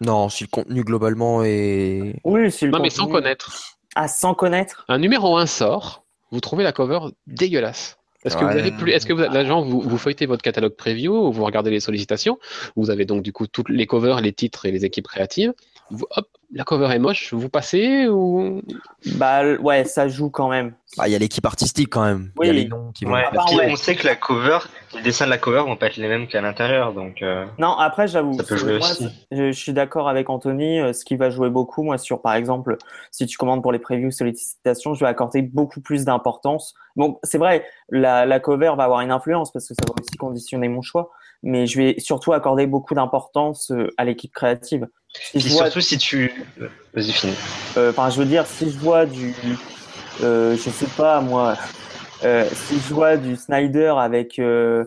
[0.00, 2.20] Non, si le contenu globalement est.
[2.22, 3.73] Oui, c'est le Non, mais sans connaître.
[3.94, 7.98] Ah, sans connaître Un numéro 1 sort, vous trouvez la cover dégueulasse.
[8.24, 11.12] Est-ce que vous avez plus, est-ce que vous, l'agent, vous, vous feuilletez votre catalogue preview
[11.12, 12.38] ou vous regardez les sollicitations
[12.74, 15.52] Vous avez donc du coup toutes les covers, les titres et les équipes créatives.
[15.90, 18.62] Vous- hop, la cover est moche, vous passez ou?
[19.16, 20.74] Bah ouais, ça joue quand même.
[20.96, 22.30] Bah, il y a l'équipe artistique quand même.
[22.40, 22.62] Il y a Oui.
[22.62, 23.12] les noms qui vont.
[23.12, 23.68] Ouais, puis ouais.
[23.70, 24.58] on sait que la cover,
[24.94, 27.72] les dessins de la cover vont pas être les mêmes qu'à l'intérieur, donc euh, Non,
[27.76, 29.08] après, j'avoue, Ça peut jouer moi, aussi.
[29.32, 30.80] je, je suis d'accord avec Anthony.
[30.80, 32.78] euh, Ce qui va jouer beaucoup, moi, sur par exemple,
[33.10, 36.74] si tu commandes pour les previews sollicitations, je vais accorder beaucoup plus d'importance.
[36.96, 40.16] Bon, c'est vrai, la, la cover va avoir une influence parce que ça va aussi
[40.16, 41.10] conditionner mon choix,
[41.44, 44.88] mais je vais surtout accorder beaucoup d'importance euh, à l'équipe créative.
[45.12, 46.32] Si puis je vois, surtout si tu,
[46.92, 47.34] vas-y finis.
[47.76, 49.34] euh, enfin, je veux dire, si je vois du,
[50.22, 51.56] euh, je sais pas moi,
[52.24, 54.84] euh, si je vois du Snyder avec euh,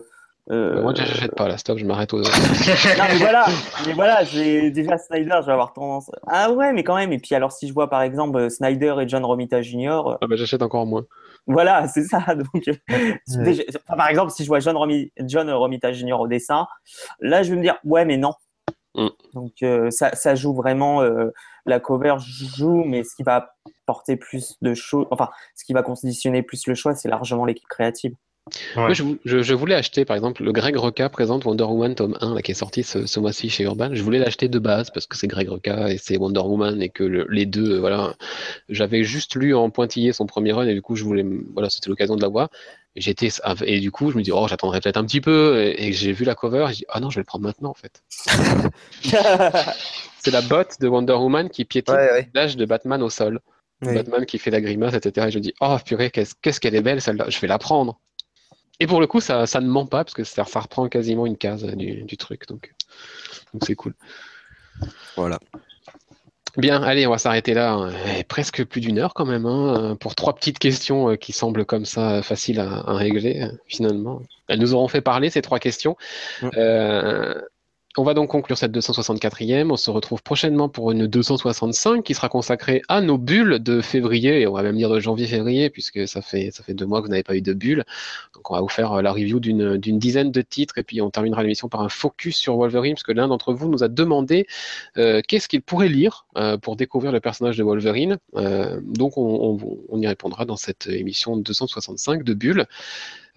[0.50, 2.18] euh, Moi, j'achète pas, là, stop, je m'arrête aux.
[2.22, 3.46] non, mais voilà,
[3.86, 6.10] mais voilà, j'ai déjà Snyder, je vais avoir tendance.
[6.26, 7.12] Ah ouais, mais quand même.
[7.12, 10.36] Et puis alors, si je vois par exemple Snyder et John Romita Jr., Ah bah,
[10.36, 11.04] j'achète encore moins.
[11.48, 12.20] Voilà, c'est ça.
[12.34, 16.20] Donc, euh, déjà- enfin, par exemple, si je vois John, Romi- John Romita Jr.
[16.20, 16.66] au dessin,
[17.20, 18.34] là, je vais me dire, ouais, mais non.
[18.94, 19.08] Mm.
[19.34, 21.02] Donc, euh, ça, ça joue vraiment.
[21.02, 21.30] euh,
[21.66, 23.50] la cover joue, mais ce qui va
[23.84, 27.68] porter plus de choses, enfin, ce qui va conditionner plus le choix, c'est largement l'équipe
[27.68, 28.14] créative.
[28.76, 28.82] Ouais.
[28.82, 31.94] Moi, je, vou- je- je voulais acheter, par exemple, le Greg Roca présente Wonder Woman
[31.94, 33.90] tome 1, là, qui est sorti ce, ce mois-ci chez Urban.
[33.92, 36.88] Je voulais l'acheter de base parce que c'est Greg Roca et c'est Wonder Woman et
[36.88, 38.14] que le- les deux, euh, voilà.
[38.68, 41.88] J'avais juste lu en pointillé son premier run et du coup, je voulais, voilà, c'était
[41.90, 42.48] l'occasion de l'avoir.
[42.96, 43.28] J'étais,
[43.64, 45.62] et du coup, je me dis, oh, j'attendrai peut-être un petit peu.
[45.62, 47.44] Et, et j'ai vu la cover, et je dis, ah non, je vais le prendre
[47.44, 48.02] maintenant, en fait.
[50.20, 52.28] C'est la botte de Wonder Woman qui piétine Ouais, ouais.
[52.34, 53.40] l'âge de Batman au sol.
[53.82, 53.94] Oui.
[53.94, 55.28] Batman qui fait la grimace, etc.
[55.28, 58.00] Et je dis, oh purée, qu'est-ce qu'est-ce qu'elle est belle celle-là, je vais la prendre.
[58.80, 61.26] Et pour le coup, ça, ça ne ment pas, parce que ça, ça reprend quasiment
[61.26, 62.74] une case du, du truc, donc
[63.52, 63.94] donc c'est cool.
[65.16, 65.38] Voilà.
[66.56, 67.72] Bien, allez, on va s'arrêter là.
[67.72, 67.92] hein.
[68.18, 71.64] Eh, presque plus d'une heure quand même, hein, pour trois petites questions euh, qui semblent
[71.64, 74.22] comme ça faciles à, à régler, euh, finalement.
[74.48, 75.96] Elles nous auront fait parler, ces trois questions.
[76.56, 77.40] Euh,
[77.96, 79.72] on va donc conclure cette 264e.
[79.72, 84.42] On se retrouve prochainement pour une 265 qui sera consacrée à nos bulles de février,
[84.42, 87.24] et on va même dire de janvier-février, puisque ça fait, deux mois que vous n'avez
[87.24, 87.84] pas eu de bulles.
[88.34, 91.10] Donc on va vous faire euh, la review d'une dizaine de titres, et puis on
[91.10, 94.46] terminera l'émission par un focus sur Wolverine, parce que l'un d'entre vous nous a demandé
[94.98, 98.18] euh, qu'est-ce qu'il pourrait lire euh, pour découvrir le personnage de Wolverine.
[98.34, 102.66] Donc on, on- on y répondra dans cette émission 265 de Bulle.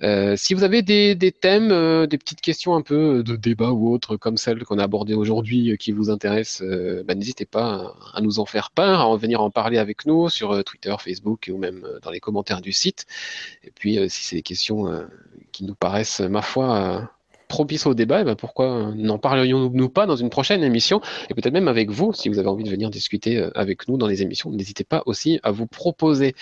[0.03, 3.93] Euh, si vous avez des, thèmes, euh, des petites questions un peu de débat ou
[3.93, 7.93] autres comme celles qu'on a abordées aujourd'hui euh, qui vous intéressent, euh, bah, n'hésitez pas
[8.13, 10.95] à, nous en faire part, à en venir en parler avec nous sur euh, Twitter,
[10.99, 13.05] Facebook ou même euh, dans les commentaires du site.
[13.63, 15.03] Et puis euh, si c'est des questions euh,
[15.51, 17.01] qui nous paraissent, ma foi, euh,
[17.51, 21.01] propices au débat, eh ben, pourquoi n'en parlerions-nous pas dans une prochaine émission?
[21.29, 23.97] Et peut-être même avec vous, si vous avez envie de venir discuter euh, avec nous
[23.97, 26.33] dans les émissions, n'hésitez pas aussi à vous proposer.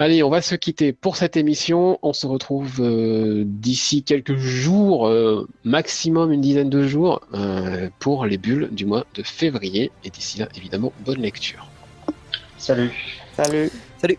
[0.00, 1.98] Allez, on va se quitter pour cette émission.
[2.02, 8.24] On se retrouve euh, d'ici quelques jours, euh, maximum une dizaine de jours, euh, pour
[8.24, 9.90] les bulles du mois de février.
[10.04, 11.68] Et d'ici là, évidemment, bonne lecture.
[12.58, 12.92] Salut.
[13.36, 13.70] Salut.
[14.00, 14.18] Salut.